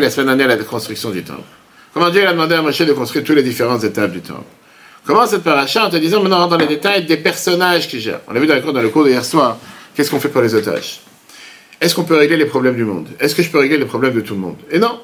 la 0.00 0.10
semaine 0.10 0.36
dernière 0.36 0.48
la 0.48 0.56
construction 0.64 1.10
du 1.10 1.22
temple. 1.22 1.42
Comment 1.92 2.10
Dieu 2.10 2.26
a 2.26 2.32
demandé 2.32 2.54
à 2.54 2.62
Moshe 2.62 2.82
de 2.82 2.92
construire 2.92 3.24
toutes 3.24 3.36
les 3.36 3.42
différentes 3.42 3.84
étapes 3.84 4.12
du 4.12 4.20
temple? 4.20 4.44
Comment 5.04 5.26
cette 5.26 5.42
paracha 5.42 5.86
en 5.86 5.90
te 5.90 5.96
disant 5.96 6.22
maintenant 6.22 6.46
dans 6.48 6.56
les 6.56 6.66
détails 6.66 7.04
des 7.04 7.16
personnages 7.16 7.88
qui 7.88 8.00
gèrent. 8.00 8.20
On 8.28 8.34
a 8.34 8.38
vu 8.40 8.46
dans 8.46 8.54
le 8.54 8.60
cours, 8.60 8.72
dans 8.72 8.82
le 8.82 9.08
d'hier 9.08 9.24
soir, 9.24 9.56
qu'est-ce 9.94 10.10
qu'on 10.10 10.20
fait 10.20 10.28
pour 10.28 10.42
les 10.42 10.54
otages? 10.54 11.00
Est-ce 11.80 11.94
qu'on 11.94 12.04
peut 12.04 12.16
régler 12.16 12.36
les 12.36 12.46
problèmes 12.46 12.74
du 12.74 12.84
monde? 12.84 13.06
Est-ce 13.20 13.34
que 13.34 13.42
je 13.42 13.50
peux 13.50 13.58
régler 13.58 13.78
les 13.78 13.84
problèmes 13.84 14.14
de 14.14 14.20
tout 14.20 14.34
le 14.34 14.40
monde? 14.40 14.56
Et 14.70 14.78
non. 14.78 15.00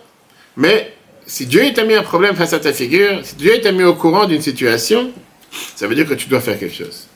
Mais 0.57 0.95
si 1.27 1.47
Dieu 1.47 1.73
t'a 1.73 1.85
mis 1.85 1.95
un 1.95 2.03
problème 2.03 2.35
face 2.35 2.53
à 2.53 2.59
ta 2.59 2.73
figure, 2.73 3.21
si 3.23 3.37
Dieu 3.37 3.61
t'a 3.63 3.73
mis 3.73 3.85
au 3.85 3.95
courant 3.95 4.27
d'une 4.27 4.43
situation, 4.43 5.13
ça 5.77 5.87
veut 5.87 5.95
dire 5.95 6.09
que 6.09 6.15
tu 6.15 6.29
dois 6.29 6.41
faire 6.41 6.59
quelque 6.59 6.75
chose. 6.75 7.07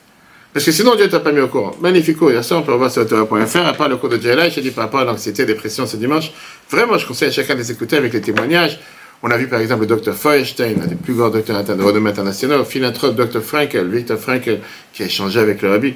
Parce 0.56 0.64
que 0.64 0.72
sinon, 0.72 0.94
Dieu 0.94 1.06
t'a 1.10 1.20
pas 1.20 1.32
mis 1.32 1.40
au 1.40 1.48
courant. 1.48 1.76
Magnifique 1.82 2.16
cours. 2.16 2.30
Hier 2.30 2.42
soir, 2.42 2.60
on 2.60 2.62
peut 2.62 2.72
revoir 2.72 2.90
sur 2.90 3.06
Torah.fr. 3.06 3.58
À 3.58 3.74
part 3.74 3.90
le 3.90 3.98
cours 3.98 4.08
de 4.08 4.16
Dieu 4.16 4.34
j'ai 4.48 4.62
dit 4.62 4.70
par 4.70 4.84
rapport 4.84 5.00
à 5.00 5.04
l'anxiété, 5.04 5.44
dépression 5.44 5.86
ce 5.86 5.98
dimanche. 5.98 6.32
Vraiment, 6.70 6.96
je 6.96 7.06
conseille 7.06 7.28
à 7.28 7.30
chacun 7.30 7.52
de 7.52 7.58
les 7.58 7.72
écouter 7.72 7.98
avec 7.98 8.14
les 8.14 8.22
témoignages. 8.22 8.80
On 9.22 9.30
a 9.30 9.36
vu 9.36 9.48
par 9.48 9.60
exemple 9.60 9.82
le 9.82 9.86
docteur 9.86 10.14
Feuerstein, 10.14 10.80
un 10.82 10.86
des 10.86 10.94
plus 10.94 11.12
grands 11.12 11.28
docteurs 11.28 11.62
de 11.62 11.82
renommée 11.82 12.08
internationale, 12.08 12.64
philanthrope 12.64 13.16
Dr. 13.16 13.42
Frankel, 13.42 13.86
Victor 13.86 14.16
Frankel, 14.16 14.60
qui 14.94 15.02
a 15.02 15.06
échangé 15.06 15.40
avec 15.40 15.60
le 15.60 15.72
rabbi. 15.72 15.92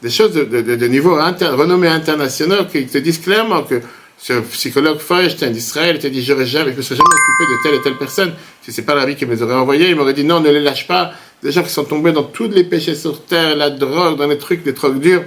Des 0.00 0.10
choses 0.10 0.32
de, 0.32 0.44
de, 0.44 0.86
niveau 0.86 1.16
renommé 1.16 1.88
international 1.88 2.68
qui 2.70 2.86
te 2.86 2.98
disent 2.98 3.18
clairement 3.18 3.64
que 3.64 3.80
ce 4.16 4.34
psychologue 4.34 4.98
Feuerstein 4.98 5.50
d'Israël 5.50 5.98
te 5.98 6.06
dit 6.06 6.22
jamais, 6.22 6.46
je 6.46 6.60
me 6.76 6.82
serais 6.82 6.94
jamais 6.94 7.00
occupé 7.00 7.44
de 7.50 7.62
telle 7.64 7.74
et 7.74 7.82
telle 7.82 7.98
personne. 7.98 8.32
Si 8.62 8.72
c'est 8.72 8.82
pas 8.82 8.94
la 8.94 9.06
vie 9.06 9.16
qui 9.16 9.26
me 9.26 9.34
les 9.34 9.42
aurait 9.42 9.54
envoyés, 9.54 9.90
il 9.90 9.96
m'aurait 9.96 10.14
dit 10.14 10.24
Non, 10.24 10.38
ne 10.38 10.50
les 10.50 10.60
lâche 10.60 10.86
pas. 10.86 11.14
Des 11.42 11.52
gens 11.52 11.62
qui 11.62 11.70
sont 11.70 11.84
tombés 11.84 12.12
dans 12.12 12.24
tous 12.24 12.48
les 12.48 12.64
péchés 12.64 12.94
sur 12.94 13.24
terre, 13.24 13.54
la 13.56 13.70
drogue, 13.70 14.16
dans 14.16 14.26
les 14.26 14.38
trucs, 14.38 14.64
les 14.66 14.72
drogues 14.72 15.00
dures. 15.00 15.22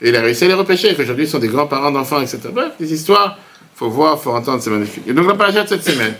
Et 0.00 0.10
il 0.10 0.16
a 0.16 0.20
réussi 0.20 0.44
à 0.44 0.48
les 0.48 0.54
repêcher, 0.54 0.94
qu'aujourd'hui 0.94 1.24
ils 1.24 1.30
sont 1.30 1.38
des 1.38 1.48
grands-parents 1.48 1.90
d'enfants, 1.90 2.20
etc. 2.20 2.40
Bref, 2.52 2.72
des 2.78 2.92
histoires, 2.92 3.38
faut 3.74 3.88
voir, 3.88 4.20
faut 4.20 4.30
entendre, 4.30 4.62
c'est 4.62 4.70
magnifique. 4.70 5.04
Et 5.06 5.12
donc 5.12 5.26
la 5.26 5.34
page 5.34 5.54
de 5.54 5.66
cette 5.66 5.84
semaine, 5.84 6.14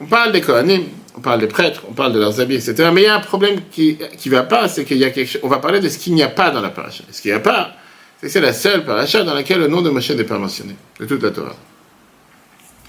on 0.00 0.06
parle 0.06 0.32
des 0.32 0.40
Kohanim, 0.40 0.82
on 1.16 1.20
parle 1.20 1.40
des 1.40 1.46
prêtres, 1.46 1.82
on 1.88 1.92
parle 1.92 2.12
de 2.12 2.18
leurs 2.18 2.40
habits, 2.40 2.56
etc. 2.56 2.90
Mais 2.92 3.02
il 3.02 3.04
y 3.04 3.08
a 3.08 3.16
un 3.16 3.20
problème 3.20 3.60
qui 3.70 3.96
ne 4.26 4.30
va 4.30 4.42
pas, 4.42 4.68
c'est 4.68 4.84
qu'il 4.84 4.98
y 4.98 5.04
a 5.04 5.10
quelque 5.10 5.30
chose. 5.30 5.40
On 5.42 5.48
va 5.48 5.58
parler 5.58 5.80
de 5.80 5.88
ce 5.88 5.98
qu'il 5.98 6.14
n'y 6.14 6.22
a 6.22 6.28
pas 6.28 6.50
dans 6.50 6.60
la 6.60 6.70
paracha. 6.70 7.04
Ce 7.10 7.22
qu'il 7.22 7.30
n'y 7.30 7.36
a 7.36 7.40
pas, 7.40 7.70
c'est 8.20 8.26
que 8.26 8.32
c'est 8.32 8.40
la 8.40 8.52
seule 8.52 8.84
paracha 8.84 9.22
dans 9.22 9.34
laquelle 9.34 9.60
le 9.60 9.68
nom 9.68 9.82
de 9.82 9.90
Moshe 9.90 10.10
n'est 10.10 10.24
pas 10.24 10.38
mentionné, 10.38 10.74
de 11.00 11.06
toute 11.06 11.22
la 11.22 11.30
Torah. 11.30 11.56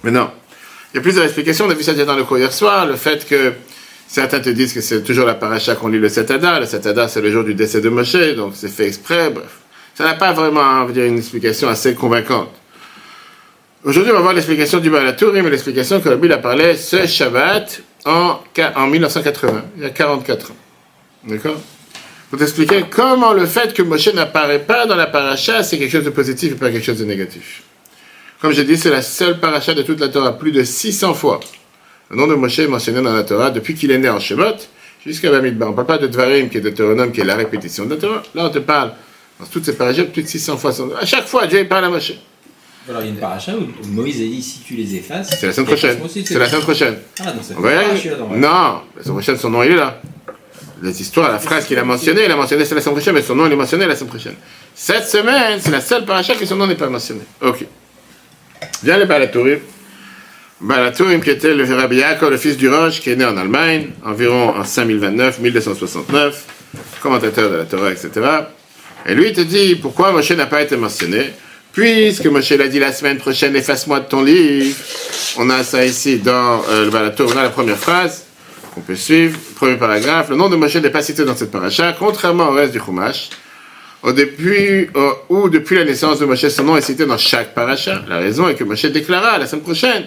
Mais 0.03 0.11
non. 0.11 0.29
Il 0.93 0.97
y 0.97 0.99
a 0.99 1.01
plusieurs 1.01 1.23
explications. 1.23 1.65
On 1.65 1.69
a 1.69 1.73
vu 1.73 1.83
ça 1.83 1.93
dans 1.93 2.15
le 2.15 2.23
cours 2.23 2.37
hier 2.37 2.51
soir, 2.51 2.85
le 2.85 2.95
fait 2.95 3.27
que 3.27 3.53
certains 4.07 4.39
te 4.39 4.49
disent 4.49 4.73
que 4.73 4.81
c'est 4.81 5.03
toujours 5.03 5.25
la 5.25 5.35
paracha 5.35 5.75
qu'on 5.75 5.89
lit 5.89 5.99
le 5.99 6.09
Satada. 6.09 6.59
Le 6.59 6.65
Satada, 6.65 7.07
c'est 7.07 7.21
le 7.21 7.31
jour 7.31 7.43
du 7.43 7.53
décès 7.53 7.81
de 7.81 7.89
Moshe, 7.89 8.35
donc 8.35 8.53
c'est 8.55 8.69
fait 8.69 8.87
exprès, 8.87 9.29
bref. 9.29 9.59
Ça 9.95 10.03
n'a 10.03 10.13
pas 10.13 10.31
vraiment 10.31 10.85
dire, 10.89 11.05
une 11.05 11.17
explication 11.17 11.67
assez 11.69 11.95
convaincante. 11.95 12.51
Aujourd'hui, 13.83 14.11
on 14.11 14.15
va 14.15 14.21
voir 14.21 14.33
l'explication 14.33 14.79
du 14.79 14.89
Balatourim 14.89 15.45
et 15.47 15.49
l'explication 15.49 15.99
que 16.01 16.09
Bible 16.09 16.33
a 16.33 16.37
parlé 16.37 16.75
ce 16.75 17.05
Shabbat 17.07 17.81
en, 18.05 18.39
en 18.75 18.87
1980, 18.87 19.65
il 19.77 19.83
y 19.83 19.85
a 19.85 19.89
44 19.89 20.51
ans. 20.51 20.55
D'accord? 21.23 21.59
Pour 22.29 22.39
t'expliquer 22.39 22.85
comment 22.89 23.33
le 23.33 23.45
fait 23.45 23.73
que 23.73 23.81
Moshe 23.81 24.13
n'apparaît 24.13 24.59
pas 24.59 24.85
dans 24.85 24.95
la 24.95 25.07
paracha, 25.07 25.63
c'est 25.63 25.77
quelque 25.77 25.91
chose 25.91 26.05
de 26.05 26.09
positif 26.09 26.53
et 26.53 26.55
pas 26.55 26.69
quelque 26.69 26.85
chose 26.85 26.99
de 26.99 27.05
négatif. 27.05 27.63
Comme 28.41 28.51
j'ai 28.51 28.65
dit, 28.65 28.77
c'est 28.77 28.89
la 28.89 29.01
seule 29.01 29.39
paracha 29.39 29.73
de 29.73 29.81
toute 29.81 29.99
la 29.99 30.09
Torah, 30.09 30.37
plus 30.37 30.51
de 30.51 30.63
600 30.63 31.13
fois. 31.13 31.39
Le 32.09 32.15
nom 32.15 32.27
de 32.27 32.35
Moshe 32.35 32.59
est 32.59 32.67
mentionné 32.67 33.01
dans 33.01 33.13
la 33.13 33.23
Torah 33.23 33.49
depuis 33.49 33.75
qu'il 33.75 33.91
est 33.91 33.97
né 33.97 34.09
en 34.09 34.19
Shemot 34.19 34.55
jusqu'à 35.05 35.29
Bamidbar. 35.29 35.69
On 35.69 35.71
ne 35.71 35.75
parle 35.75 35.87
pas 35.87 35.97
de 35.97 36.07
Dvarim, 36.07 36.49
qui 36.49 36.57
est 36.57 36.61
Deutéronome, 36.61 37.11
qui 37.11 37.21
est 37.21 37.25
la 37.25 37.35
répétition 37.35 37.85
de 37.85 37.95
la 37.95 38.01
Torah. 38.01 38.23
Là, 38.33 38.45
on 38.45 38.49
te 38.49 38.59
parle, 38.59 38.93
dans 39.39 39.45
toutes 39.45 39.65
ces 39.65 39.75
parachas, 39.75 40.05
plus 40.05 40.23
de 40.23 40.27
600 40.27 40.57
fois. 40.57 40.71
À 41.01 41.05
chaque 41.05 41.27
fois, 41.27 41.47
Dieu 41.47 41.67
parle 41.67 41.85
à 41.85 41.89
Moshe. 41.89 42.13
Alors 42.89 43.01
il 43.01 43.05
y 43.05 43.07
a 43.09 43.11
une 43.11 43.19
paracha 43.19 43.51
où 43.53 43.87
Moïse 43.87 44.21
a 44.21 44.23
dit 44.23 44.41
si 44.41 44.59
tu 44.59 44.75
les 44.75 44.95
effaces. 44.95 45.29
C'est 45.37 45.47
la 45.47 45.51
semaine 45.51 45.67
prochaine. 45.67 45.97
C'est 46.07 46.39
la 46.39 46.47
semaine 46.47 46.61
prochaine. 46.61 46.97
Ah, 47.19 47.31
donc 47.33 47.43
ça 47.43 47.53
fait 47.55 48.09
Non, 48.37 48.81
la 48.95 49.03
semaine 49.03 49.15
prochaine, 49.15 49.37
son 49.37 49.49
nom 49.49 49.63
il 49.63 49.71
est 49.71 49.75
là. 49.75 50.01
Les 50.81 51.01
histoires, 51.01 51.29
la 51.31 51.39
phrase 51.39 51.65
qu'il 51.65 51.77
a 51.77 51.83
mentionnée, 51.83 52.21
il 52.25 52.31
a 52.31 52.35
mentionné 52.37 52.63
c'est 52.63 52.75
la 52.75 52.81
semaine 52.81 52.95
prochaine, 52.95 53.15
mais 53.15 53.23
son 53.23 53.35
nom 53.35 53.45
il 53.45 53.51
est 53.51 53.57
mentionné 53.57 53.85
la 53.85 53.95
semaine 53.95 54.09
prochaine. 54.09 54.35
Cette 54.73 55.05
semaine, 55.05 55.59
c'est 55.59 55.71
la 55.71 55.81
seule 55.81 56.05
paracha 56.05 56.35
que 56.35 56.45
son 56.45 56.55
nom 56.55 56.65
n'est 56.67 56.75
pas 56.75 56.87
mentionné. 56.87 57.21
Ok. 57.41 57.65
Viens 58.83 58.97
le 58.97 59.05
Balatourim. 59.05 59.59
Balatourim 60.59 61.21
qui 61.21 61.29
était 61.29 61.53
le 61.53 61.71
Rabbi 61.71 61.97
Yaakov, 61.97 62.31
le 62.31 62.37
fils 62.37 62.57
du 62.57 62.67
Roche, 62.67 62.99
qui 62.99 63.11
est 63.11 63.15
né 63.15 63.25
en 63.25 63.37
Allemagne, 63.37 63.89
environ 64.03 64.55
en 64.55 64.63
5029, 64.63 65.39
1269, 65.39 66.45
commentateur 67.01 67.51
de 67.51 67.57
la 67.57 67.65
Torah, 67.65 67.91
etc. 67.91 68.09
Et 69.05 69.13
lui, 69.13 69.27
il 69.27 69.33
te 69.33 69.41
dit 69.41 69.75
pourquoi 69.75 70.11
Moshe 70.11 70.31
n'a 70.31 70.47
pas 70.47 70.63
été 70.63 70.75
mentionné? 70.75 71.31
Puisque 71.73 72.25
Moshe 72.25 72.49
l'a 72.51 72.67
dit 72.67 72.79
la 72.79 72.91
semaine 72.91 73.17
prochaine, 73.17 73.55
efface-moi 73.55 73.99
de 73.99 74.05
ton 74.05 74.23
livre. 74.23 74.75
On 75.37 75.47
a 75.51 75.63
ça 75.63 75.85
ici 75.85 76.17
dans 76.17 76.63
euh, 76.69 76.85
le 76.85 76.89
Balato, 76.89 77.27
on 77.31 77.37
a 77.37 77.43
la 77.43 77.49
première 77.49 77.77
phrase 77.77 78.25
qu'on 78.73 78.81
peut 78.81 78.95
suivre, 78.95 79.37
premier 79.55 79.77
paragraphe. 79.77 80.29
Le 80.31 80.37
nom 80.37 80.49
de 80.49 80.55
Moshe 80.55 80.77
n'est 80.77 80.89
pas 80.89 81.03
cité 81.03 81.23
dans 81.23 81.35
cette 81.35 81.51
paracha, 81.51 81.95
contrairement 81.99 82.49
au 82.49 82.53
reste 82.53 82.73
du 82.73 82.79
Chumash. 82.79 83.29
Au 84.01 84.11
début, 84.11 84.91
ou 85.29 85.49
depuis 85.49 85.75
la 85.75 85.83
naissance 85.83 86.19
de 86.19 86.25
Moshe, 86.25 86.47
son 86.47 86.63
nom 86.63 86.77
est 86.77 86.81
cité 86.81 87.05
dans 87.05 87.17
chaque 87.17 87.53
paracha. 87.53 88.03
La 88.07 88.17
raison 88.17 88.49
est 88.49 88.55
que 88.55 88.63
Moshe 88.63 88.85
déclara 88.85 89.37
la 89.37 89.45
semaine 89.45 89.63
prochaine. 89.63 90.05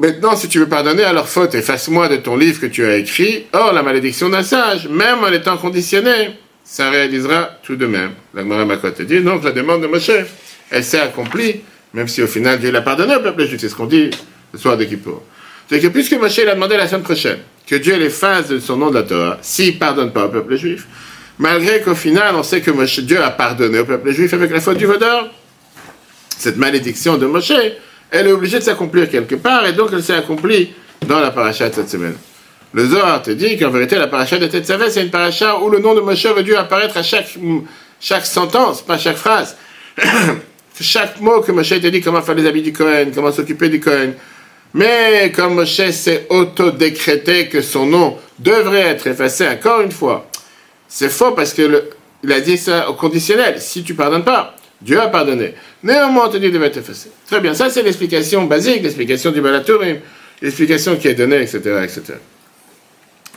Maintenant, 0.00 0.34
si 0.34 0.48
tu 0.48 0.58
veux 0.60 0.68
pardonner 0.68 1.02
à 1.02 1.12
leur 1.12 1.28
faute, 1.28 1.54
efface-moi 1.54 2.08
de 2.08 2.16
ton 2.16 2.34
livre 2.34 2.58
que 2.58 2.64
tu 2.64 2.86
as 2.86 2.96
écrit. 2.96 3.44
Or, 3.52 3.74
la 3.74 3.82
malédiction 3.82 4.30
d'un 4.30 4.42
sage, 4.42 4.88
même 4.88 5.18
en 5.22 5.30
étant 5.30 5.58
conditionné, 5.58 6.38
ça 6.64 6.88
réalisera 6.88 7.50
tout 7.62 7.76
de 7.76 7.84
même. 7.84 8.12
La 8.32 8.42
dit 8.42 8.48
la 8.48 9.50
demande 9.52 9.82
de 9.82 9.86
Moshe 9.86 10.10
elle 10.70 10.84
s'est 10.84 11.00
accomplie, 11.00 11.60
même 11.92 12.08
si 12.08 12.22
au 12.22 12.26
final 12.26 12.58
Dieu 12.58 12.70
l'a 12.70 12.80
pardonné 12.80 13.14
au 13.14 13.20
peuple 13.20 13.44
juif. 13.44 13.60
C'est 13.60 13.68
ce 13.68 13.74
qu'on 13.74 13.84
dit 13.84 14.08
ce 14.54 14.58
soir 14.58 14.78
de 14.78 14.84
Kippour. 14.84 15.22
C'est 15.68 15.80
que 15.80 15.88
puisque 15.88 16.14
Moshe 16.14 16.38
l'a 16.38 16.54
demandé 16.54 16.78
la 16.78 16.88
semaine 16.88 17.02
prochaine 17.02 17.40
que 17.66 17.74
Dieu 17.74 17.98
l'efface 17.98 18.48
de 18.48 18.58
son 18.58 18.78
nom 18.78 18.88
de 18.88 18.94
la 18.94 19.02
Torah, 19.02 19.38
s'il 19.42 19.74
ne 19.74 19.78
pardonne 19.78 20.12
pas 20.12 20.24
au 20.24 20.28
peuple 20.30 20.56
juif, 20.56 20.86
malgré 21.38 21.82
qu'au 21.82 21.94
final 21.94 22.36
on 22.36 22.42
sait 22.42 22.62
que 22.62 23.00
Dieu 23.02 23.22
a 23.22 23.30
pardonné 23.30 23.80
au 23.80 23.84
peuple 23.84 24.12
juif 24.12 24.32
avec 24.32 24.50
la 24.50 24.62
faute 24.62 24.78
du 24.78 24.86
vaudor, 24.86 25.28
cette 26.38 26.56
malédiction 26.56 27.18
de 27.18 27.26
Moshe, 27.26 27.52
elle 28.10 28.26
est 28.26 28.32
obligée 28.32 28.58
de 28.58 28.64
s'accomplir 28.64 29.08
quelque 29.08 29.36
part, 29.36 29.66
et 29.66 29.72
donc 29.72 29.90
elle 29.92 30.02
s'est 30.02 30.14
accomplie 30.14 30.72
dans 31.06 31.20
la 31.20 31.30
paracha 31.30 31.68
de 31.68 31.74
cette 31.74 31.88
semaine. 31.88 32.16
Le 32.72 32.86
Zohar 32.86 33.22
te 33.22 33.30
dit 33.30 33.56
qu'en 33.58 33.70
vérité, 33.70 33.96
la 33.96 34.06
paracha 34.06 34.38
de 34.38 34.46
Tetzavé, 34.46 34.90
c'est 34.90 35.02
une 35.02 35.10
paracha 35.10 35.58
où 35.58 35.70
le 35.70 35.80
nom 35.80 35.94
de 35.94 36.00
Moshe 36.00 36.24
aurait 36.26 36.44
dû 36.44 36.54
apparaître 36.54 36.96
à 36.96 37.02
chaque, 37.02 37.36
chaque 38.00 38.26
sentence, 38.26 38.82
pas 38.82 38.96
chaque 38.96 39.16
phrase. 39.16 39.56
chaque 40.80 41.20
mot 41.20 41.40
que 41.40 41.50
Moshe 41.52 41.68
t'a 41.68 41.90
dit, 41.90 42.00
comment 42.00 42.22
faire 42.22 42.36
les 42.36 42.46
habits 42.46 42.62
du 42.62 42.72
Cohen, 42.72 43.10
comment 43.14 43.32
s'occuper 43.32 43.68
du 43.68 43.80
Cohen. 43.80 44.12
Mais 44.72 45.32
comme 45.34 45.54
Moshe 45.54 45.90
s'est 45.90 46.26
auto-décrété 46.28 47.48
que 47.48 47.60
son 47.60 47.86
nom 47.86 48.18
devrait 48.38 48.86
être 48.86 49.08
effacé 49.08 49.48
encore 49.48 49.80
une 49.80 49.90
fois, 49.90 50.28
c'est 50.86 51.10
faux 51.10 51.32
parce 51.32 51.52
qu'il 51.54 51.82
a 52.30 52.40
dit 52.40 52.56
ça 52.56 52.88
au 52.88 52.94
conditionnel. 52.94 53.60
Si 53.60 53.82
tu 53.82 53.94
pardonnes 53.94 54.24
pas, 54.24 54.54
Dieu 54.82 55.00
a 55.00 55.08
pardonné. 55.08 55.54
Néanmoins, 55.82 56.26
on 56.28 56.30
te 56.30 56.36
dit 56.38 56.50
devait 56.50 56.66
être 56.66 56.78
effacé. 56.78 57.10
Très 57.26 57.40
bien, 57.40 57.54
ça 57.54 57.68
c'est 57.70 57.82
l'explication 57.82 58.44
basique, 58.44 58.82
l'explication 58.82 59.30
du 59.30 59.40
Balatourim, 59.40 59.98
l'explication 60.40 60.96
qui 60.96 61.08
est 61.08 61.14
donnée, 61.14 61.42
etc., 61.42 61.58
etc. 61.82 62.14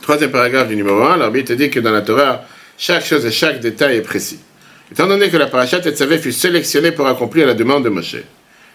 Troisième 0.00 0.30
paragraphe 0.30 0.68
du 0.68 0.76
numéro 0.76 1.02
1, 1.02 1.16
l'arbitre 1.16 1.54
dit 1.54 1.70
que 1.70 1.80
dans 1.80 1.92
la 1.92 2.02
Torah, 2.02 2.44
chaque 2.76 3.04
chose 3.04 3.24
et 3.26 3.30
chaque 3.30 3.60
détail 3.60 3.96
est 3.96 4.02
précis. 4.02 4.38
Étant 4.90 5.06
donné 5.06 5.30
que 5.30 5.36
la 5.36 5.46
parachat 5.46 5.80
Tetzavé 5.80 6.18
fut 6.18 6.32
sélectionnée 6.32 6.92
pour 6.92 7.06
accomplir 7.06 7.46
la 7.46 7.54
demande 7.54 7.84
de 7.84 7.88
Moshe, 7.88 8.16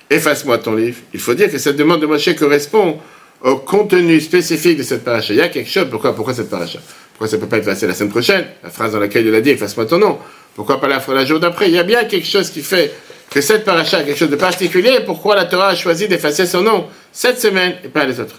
efface-moi 0.09 0.57
ton 0.57 0.75
livre, 0.75 0.97
il 1.13 1.19
faut 1.19 1.33
dire 1.33 1.51
que 1.51 1.57
cette 1.57 1.75
demande 1.75 2.01
de 2.01 2.07
Moshe 2.07 2.35
correspond 2.35 2.99
au 3.41 3.57
contenu 3.57 4.19
spécifique 4.19 4.77
de 4.77 4.83
cette 4.83 5.03
paracha. 5.03 5.33
Il 5.33 5.37
y 5.37 5.41
a 5.41 5.49
quelque 5.49 5.69
chose, 5.69 5.87
pourquoi, 5.89 6.15
pourquoi 6.15 6.33
cette 6.33 6.49
paracha? 6.49 6.79
Pourquoi 7.13 7.27
ça 7.27 7.37
ne 7.37 7.41
peut 7.41 7.47
pas 7.47 7.57
être 7.57 7.67
effacé 7.67 7.87
la 7.87 7.93
semaine 7.93 8.11
prochaine? 8.11 8.45
La 8.63 8.69
phrase 8.69 8.93
dans 8.93 8.99
laquelle 8.99 9.25
il 9.25 9.35
a 9.35 9.41
dit 9.41 9.51
efface-moi 9.51 9.85
ton 9.85 9.97
nom. 9.97 10.19
Pourquoi 10.55 10.81
pas 10.81 10.87
la, 10.87 11.01
la 11.07 11.25
jour 11.25 11.39
d'après? 11.39 11.69
Il 11.69 11.75
y 11.75 11.79
a 11.79 11.83
bien 11.83 12.03
quelque 12.05 12.27
chose 12.27 12.49
qui 12.49 12.61
fait 12.61 12.93
que 13.29 13.41
cette 13.41 13.63
paracha 13.63 13.99
a 13.99 14.03
quelque 14.03 14.17
chose 14.17 14.29
de 14.29 14.35
particulier. 14.35 14.99
Pourquoi 15.05 15.35
la 15.35 15.45
Torah 15.45 15.69
a 15.69 15.75
choisi 15.75 16.07
d'effacer 16.07 16.45
son 16.45 16.61
nom 16.61 16.87
cette 17.11 17.39
semaine 17.39 17.75
et 17.83 17.87
pas 17.87 18.05
les 18.05 18.19
autres? 18.19 18.35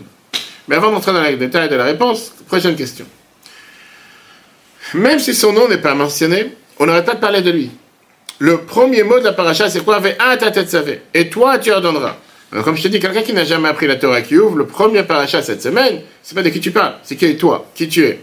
Mais 0.69 0.77
avant 0.77 0.91
d'entrer 0.91 1.13
dans 1.13 1.23
les 1.23 1.37
détails 1.37 1.69
de 1.69 1.77
la 1.77 1.85
réponse, 1.85 2.33
prochaine 2.47 2.77
question. 2.77 3.07
Même 4.95 5.19
si 5.19 5.35
son 5.35 5.53
nom 5.53 5.69
n'est 5.69 5.79
pas 5.79 5.95
mentionné, 5.95 6.53
on 6.79 6.87
n'aurait 6.87 7.05
pas 7.05 7.15
de 7.15 7.21
parler 7.21 7.43
de 7.43 7.51
lui. 7.51 7.71
Le 8.39 8.59
premier 8.59 9.03
mot 9.03 9.19
de 9.19 9.25
la 9.25 9.33
paracha, 9.33 9.69
c'est 9.69 9.85
quoi? 9.85 10.01
Un 10.19 10.37
ta 10.37 10.51
tête 10.51 10.71
savait. 10.71 11.03
Et 11.13 11.29
toi, 11.29 11.59
tu 11.59 11.71
ordonneras. 11.71 12.17
Alors, 12.53 12.65
comme 12.65 12.77
je 12.77 12.83
te 12.83 12.89
dis, 12.89 12.99
quelqu'un 12.99 13.23
qui 13.23 13.33
n'a 13.33 13.45
jamais 13.45 13.69
appris 13.69 13.87
la 13.87 13.97
Torah 13.97 14.23
qui 14.23 14.37
ouvre, 14.37 14.57
le 14.57 14.67
premier 14.67 15.03
paracha 15.05 15.43
cette 15.43 15.63
semaine, 15.63 16.01
c'est 16.23 16.35
pas 16.35 16.43
de 16.43 16.49
qui 16.49 16.59
tu 16.59 16.73
parles, 16.73 16.95
c'est 17.05 17.17
qui 17.17 17.27
est 17.27 17.37
toi, 17.37 17.71
qui 17.75 17.89
tu 17.89 18.05
es. 18.05 18.19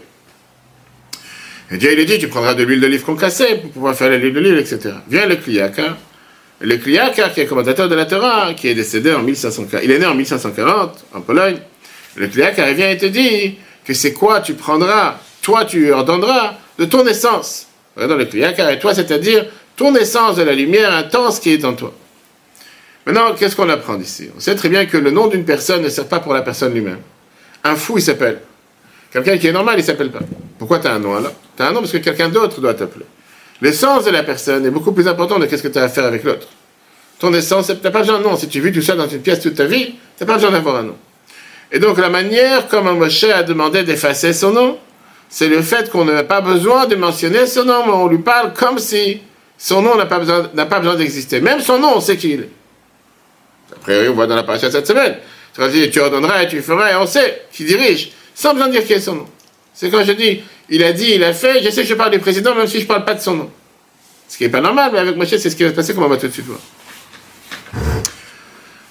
Et 1.70 1.76
Dieu, 1.76 1.98
il 1.98 2.06
dit, 2.06 2.18
tu 2.18 2.28
prendras 2.28 2.54
de 2.54 2.62
l'huile 2.62 2.80
d'olive 2.80 3.02
concassée 3.02 3.56
pour 3.56 3.70
pouvoir 3.70 3.94
faire 3.94 4.10
l'huile 4.10 4.32
d'olive, 4.32 4.56
etc. 4.56 4.94
Viens 5.08 5.26
le 5.26 5.36
Kliyaka. 5.36 5.96
Le 6.60 6.76
Kliyaka, 6.76 7.28
qui 7.28 7.40
est 7.40 7.46
commentateur 7.46 7.88
de 7.88 7.94
la 7.94 8.06
Torah, 8.06 8.54
qui 8.54 8.68
est 8.68 8.74
décédé 8.74 9.12
en 9.12 9.22
1540, 9.22 9.82
il 9.84 9.90
est 9.90 9.98
né 9.98 10.06
en 10.06 10.14
1540, 10.14 11.04
en 11.14 11.20
Pologne. 11.20 11.58
Le 12.16 12.26
Kliyaka, 12.26 12.70
il 12.70 12.76
vient 12.76 12.90
et 12.90 12.96
te 12.96 13.06
dit 13.06 13.58
que 13.84 13.94
c'est 13.94 14.12
quoi 14.12 14.40
tu 14.40 14.54
prendras, 14.54 15.18
toi 15.42 15.64
tu 15.64 15.92
ordonneras 15.92 16.54
de 16.78 16.84
ton 16.84 17.06
essence 17.06 17.68
dans 17.96 18.16
le 18.16 18.24
car 18.24 18.70
et 18.70 18.78
toi, 18.78 18.94
c'est-à-dire 18.94 19.46
ton 19.76 19.94
essence 19.94 20.36
de 20.36 20.42
la 20.42 20.52
lumière 20.54 20.92
intense 20.92 21.40
qui 21.40 21.52
est 21.52 21.64
en 21.64 21.74
toi. 21.74 21.92
Maintenant, 23.06 23.34
qu'est-ce 23.34 23.56
qu'on 23.56 23.68
apprend 23.68 23.94
d'ici? 23.94 24.28
On 24.36 24.40
sait 24.40 24.54
très 24.54 24.68
bien 24.68 24.86
que 24.86 24.96
le 24.96 25.10
nom 25.10 25.28
d'une 25.28 25.44
personne 25.44 25.82
ne 25.82 25.88
sert 25.88 26.06
pas 26.06 26.20
pour 26.20 26.34
la 26.34 26.42
personne 26.42 26.74
lui-même. 26.74 26.98
Un 27.64 27.74
fou, 27.74 27.98
il 27.98 28.02
s'appelle. 28.02 28.40
Quelqu'un 29.10 29.38
qui 29.38 29.46
est 29.46 29.52
normal, 29.52 29.76
il 29.78 29.84
s'appelle 29.84 30.10
pas. 30.10 30.20
Pourquoi 30.58 30.78
tu 30.80 30.86
as 30.88 30.94
un 30.94 30.98
nom 30.98 31.16
alors? 31.16 31.32
Tu 31.56 31.62
as 31.62 31.68
un 31.68 31.72
nom 31.72 31.80
parce 31.80 31.92
que 31.92 31.98
quelqu'un 31.98 32.28
d'autre 32.28 32.60
doit 32.60 32.74
t'appeler. 32.74 33.06
L'essence 33.60 34.04
de 34.04 34.10
la 34.10 34.22
personne 34.22 34.66
est 34.66 34.70
beaucoup 34.70 34.92
plus 34.92 35.08
importante 35.08 35.40
de 35.40 35.46
qu'est-ce 35.46 35.62
que 35.62 35.68
tu 35.68 35.78
as 35.78 35.84
à 35.84 35.88
faire 35.88 36.04
avec 36.04 36.24
l'autre. 36.24 36.48
Ton 37.18 37.32
essence, 37.34 37.66
tu 37.66 37.72
n'as 37.82 37.90
pas 37.90 38.00
besoin 38.00 38.18
de 38.18 38.24
nom. 38.24 38.36
Si 38.36 38.48
tu 38.48 38.60
vis 38.60 38.72
tout 38.72 38.82
seul 38.82 38.96
dans 38.96 39.08
une 39.08 39.20
pièce 39.20 39.40
toute 39.40 39.56
ta 39.56 39.64
vie, 39.64 39.86
tu 39.86 39.94
n'as 40.20 40.26
pas 40.26 40.34
besoin 40.34 40.50
d'avoir 40.50 40.76
un 40.76 40.84
nom. 40.84 40.96
Et 41.72 41.78
donc 41.78 41.98
la 41.98 42.08
manière 42.08 42.68
comme 42.68 42.90
Moshe 42.96 43.24
a 43.24 43.42
demandé 43.42 43.82
d'effacer 43.82 44.32
son 44.32 44.52
nom, 44.52 44.78
c'est 45.28 45.48
le 45.48 45.60
fait 45.60 45.90
qu'on 45.90 46.04
n'a 46.06 46.24
pas 46.24 46.40
besoin 46.40 46.86
de 46.86 46.96
mentionner 46.96 47.46
son 47.46 47.64
nom, 47.64 47.84
mais 47.84 47.92
on 47.92 48.08
lui 48.08 48.18
parle 48.18 48.54
comme 48.54 48.78
si 48.78 49.20
son 49.58 49.82
nom 49.82 49.96
n'a 49.96 50.06
pas 50.06 50.18
besoin, 50.18 50.94
d'exister. 50.94 51.40
Même 51.40 51.60
son 51.60 51.78
nom, 51.78 51.96
on 51.96 52.00
sait 52.00 52.16
qui 52.16 52.30
il 52.30 52.40
est. 52.40 52.50
Après, 53.76 54.08
on 54.08 54.14
voit 54.14 54.26
dans 54.26 54.36
la 54.36 54.44
parasha 54.44 54.70
cette 54.70 54.86
semaine. 54.86 55.16
Tu 55.92 56.00
ordonneras 56.00 56.44
et 56.44 56.48
tu 56.48 56.62
feras, 56.62 56.92
et 56.92 56.94
on 56.94 57.06
sait 57.06 57.42
qui 57.52 57.64
dirige, 57.64 58.12
sans 58.34 58.54
besoin 58.54 58.68
de 58.68 58.72
dire 58.72 58.84
quel 58.86 58.98
est 58.98 59.00
son 59.00 59.16
nom. 59.16 59.26
C'est 59.80 59.90
quand 59.90 60.02
je 60.02 60.10
dis, 60.10 60.42
il 60.70 60.82
a 60.82 60.92
dit, 60.92 61.12
il 61.14 61.22
a 61.22 61.32
fait, 61.32 61.62
je 61.62 61.70
sais 61.70 61.82
que 61.82 61.86
je 61.86 61.94
parle 61.94 62.10
du 62.10 62.18
président, 62.18 62.52
même 62.52 62.66
si 62.66 62.78
je 62.78 62.82
ne 62.82 62.88
parle 62.88 63.04
pas 63.04 63.14
de 63.14 63.20
son 63.20 63.36
nom. 63.36 63.50
Ce 64.28 64.36
qui 64.36 64.42
n'est 64.42 64.50
pas 64.50 64.60
normal, 64.60 64.90
mais 64.92 64.98
avec 64.98 65.14
Moshe, 65.14 65.28
c'est 65.28 65.50
ce 65.50 65.54
qui 65.54 65.62
va 65.62 65.70
se 65.70 65.74
passer, 65.76 65.94
comme 65.94 66.02
on 66.02 66.08
va 66.08 66.16
tout 66.16 66.26
de 66.26 66.32
suite 66.32 66.46
voir. 66.46 66.58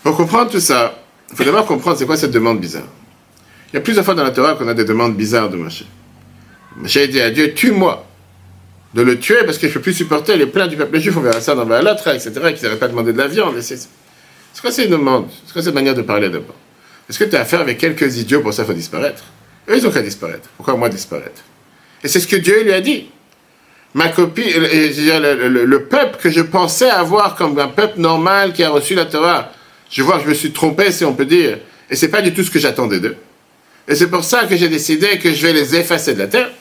Pour 0.01 0.15
comprendre 0.15 0.49
tout 0.49 0.61
ça, 0.61 0.97
il 1.29 1.35
faut 1.35 1.43
d'abord 1.43 1.65
comprendre 1.65 1.97
c'est 1.97 2.05
quoi 2.05 2.15
cette 2.15 2.31
demande 2.31 2.61
bizarre. 2.61 2.87
Il 3.73 3.75
y 3.75 3.79
a 3.79 3.81
plusieurs 3.81 4.05
fois 4.05 4.13
dans 4.13 4.23
la 4.23 4.31
Torah 4.31 4.55
qu'on 4.55 4.69
a 4.69 4.73
des 4.73 4.85
demandes 4.85 5.17
bizarres 5.17 5.49
de 5.49 5.57
Moshe. 5.57 5.83
Moshe 6.77 6.99
dit 7.09 7.19
à 7.19 7.31
Dieu, 7.31 7.53
tue-moi. 7.53 8.05
De 8.93 9.01
le 9.01 9.19
tuer 9.19 9.43
parce 9.45 9.57
que 9.57 9.67
je 9.67 9.71
ne 9.71 9.73
peux 9.73 9.81
plus 9.81 9.93
supporter 9.93 10.37
les 10.37 10.45
plaintes 10.45 10.69
du 10.69 10.77
peuple 10.77 10.99
juif, 10.99 11.17
on 11.17 11.19
verra 11.19 11.41
ça 11.41 11.53
dans 11.53 11.65
Valatra, 11.65 12.15
etc., 12.15 12.31
qu'ils 12.55 12.63
n'auraient 12.63 12.79
pas 12.79 12.87
demandé 12.87 13.11
de 13.11 13.17
la 13.17 13.27
viande. 13.27 13.59
C'est 13.59 13.89
quoi 14.61 14.71
ces 14.71 14.87
demandes? 14.87 15.27
C'est 15.45 15.51
quoi 15.51 15.61
cette 15.61 15.75
manière 15.75 15.95
de 15.95 16.01
parler 16.01 16.29
d'abord? 16.29 16.55
Est-ce 17.09 17.19
que 17.19 17.25
tu 17.25 17.35
as 17.35 17.41
affaire 17.41 17.59
avec 17.59 17.77
quelques 17.77 18.15
idiots 18.15 18.39
pour 18.39 18.53
ça, 18.53 18.63
il 18.63 18.67
faut 18.67 18.73
disparaître? 18.73 19.21
Eux, 19.69 19.77
ils 19.77 19.87
ont 19.87 19.91
qu'à 19.91 20.01
disparaître. 20.01 20.49
Pourquoi 20.55 20.75
moi 20.75 20.89
disparaître 20.89 21.41
Et 22.03 22.07
c'est 22.07 22.19
ce 22.19 22.27
que 22.27 22.35
Dieu 22.35 22.63
lui 22.63 22.73
a 22.73 22.81
dit. 22.81 23.09
Ma 23.93 24.09
copie, 24.09 24.51
le, 24.53 25.47
le, 25.49 25.65
le, 25.65 25.83
peuple 25.85 26.17
que 26.21 26.29
je 26.29 26.41
pensais 26.41 26.89
avoir 26.89 27.35
comme 27.35 27.57
un 27.57 27.67
peuple 27.67 27.99
normal 27.99 28.53
qui 28.53 28.63
a 28.63 28.69
reçu 28.69 28.93
la 28.95 29.05
Torah, 29.05 29.51
je 29.89 30.03
vois 30.03 30.17
que 30.17 30.25
je 30.25 30.29
me 30.29 30.33
suis 30.33 30.51
trompé, 30.51 30.91
si 30.91 31.05
on 31.05 31.13
peut 31.13 31.25
dire, 31.25 31.57
et 31.89 31.95
c'est 31.95 32.09
pas 32.09 32.21
du 32.21 32.33
tout 32.33 32.43
ce 32.43 32.51
que 32.51 32.59
j'attendais 32.59 32.99
d'eux. 32.99 33.15
Et 33.87 33.95
c'est 33.95 34.09
pour 34.09 34.23
ça 34.23 34.45
que 34.45 34.55
j'ai 34.57 34.67
décidé 34.69 35.17
que 35.17 35.33
je 35.33 35.47
vais 35.47 35.53
les 35.53 35.75
effacer 35.75 36.13
de 36.13 36.19
la 36.19 36.27
terre, 36.27 36.51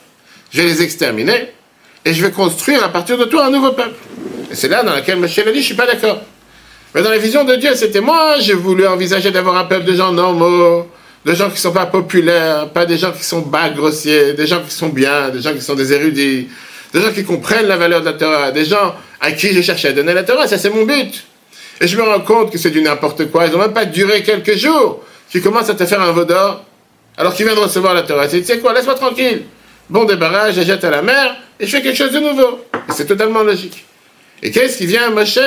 je 0.51 0.61
vais 0.61 0.67
les 0.67 0.81
exterminer, 0.81 1.49
et 2.05 2.13
je 2.13 2.25
vais 2.25 2.31
construire 2.31 2.83
à 2.83 2.89
partir 2.89 3.17
de 3.17 3.25
toi 3.25 3.45
un 3.45 3.51
nouveau 3.51 3.73
peuple. 3.73 3.95
Et 4.49 4.55
c'est 4.55 4.69
là 4.69 4.83
dans 4.83 4.95
lequel 4.95 5.19
Michel 5.19 5.47
a 5.47 5.51
dit, 5.51 5.59
je 5.59 5.65
suis 5.65 5.75
pas 5.75 5.85
d'accord. 5.85 6.21
Mais 6.95 7.01
dans 7.01 7.09
la 7.09 7.17
vision 7.17 7.43
de 7.43 7.55
Dieu, 7.55 7.75
c'était 7.75 7.99
moi, 7.99 8.39
j'ai 8.39 8.53
voulu 8.53 8.87
envisager 8.87 9.29
d'avoir 9.29 9.57
un 9.57 9.65
peuple 9.65 9.85
de 9.85 9.95
gens 9.95 10.13
normaux, 10.13 10.87
de 11.27 11.33
gens 11.33 11.47
qui 11.47 11.55
ne 11.55 11.59
sont 11.59 11.73
pas 11.73 11.87
populaires, 11.87 12.69
pas 12.69 12.85
des 12.85 12.97
gens 12.97 13.11
qui 13.11 13.21
sont 13.21 13.41
bas, 13.41 13.69
grossiers, 13.69 14.31
des 14.31 14.47
gens 14.47 14.61
qui 14.61 14.71
sont 14.71 14.87
bien, 14.87 15.27
des 15.27 15.41
gens 15.41 15.53
qui 15.53 15.59
sont 15.59 15.75
des 15.75 15.91
érudits, 15.91 16.47
des 16.93 17.01
gens 17.01 17.11
qui 17.11 17.25
comprennent 17.25 17.67
la 17.67 17.75
valeur 17.75 17.99
de 17.99 18.05
la 18.05 18.13
Torah, 18.13 18.51
des 18.51 18.63
gens 18.63 18.95
à 19.19 19.33
qui 19.33 19.51
je 19.51 19.61
cherchais 19.61 19.89
à 19.89 19.91
donner 19.91 20.13
la 20.13 20.23
Torah, 20.23 20.47
ça 20.47 20.57
c'est 20.57 20.69
mon 20.69 20.85
but. 20.85 21.25
Et 21.81 21.87
je 21.87 21.97
me 21.97 22.03
rends 22.03 22.21
compte 22.21 22.49
que 22.49 22.57
c'est 22.57 22.69
du 22.69 22.81
n'importe 22.81 23.29
quoi. 23.29 23.45
Ils 23.45 23.51
n'ont 23.51 23.59
même 23.59 23.73
pas 23.73 23.83
duré 23.83 24.23
quelques 24.23 24.55
jours. 24.55 25.03
Tu 25.29 25.41
commences 25.41 25.69
à 25.69 25.75
te 25.75 25.85
faire 25.85 26.01
un 26.01 26.13
vaudor 26.13 26.63
alors 27.17 27.33
qu'il 27.33 27.45
vient 27.45 27.55
de 27.55 27.59
recevoir 27.59 27.93
la 27.93 28.03
Torah. 28.03 28.29
Tu 28.29 28.41
sais 28.45 28.59
quoi, 28.59 28.73
laisse-moi 28.73 28.95
tranquille. 28.95 29.43
Bon 29.89 30.05
débarras, 30.05 30.51
je 30.51 30.61
jette 30.61 30.85
à 30.85 30.91
la 30.91 31.01
mer 31.01 31.35
et 31.59 31.65
je 31.65 31.71
fais 31.71 31.81
quelque 31.81 31.97
chose 31.97 32.13
de 32.13 32.19
nouveau. 32.19 32.61
Et 32.73 32.93
c'est 32.93 33.05
totalement 33.05 33.43
logique. 33.43 33.83
Et 34.41 34.49
qu'est-ce 34.49 34.77
qui 34.77 34.85
vient, 34.85 35.09
Moshe? 35.09 35.39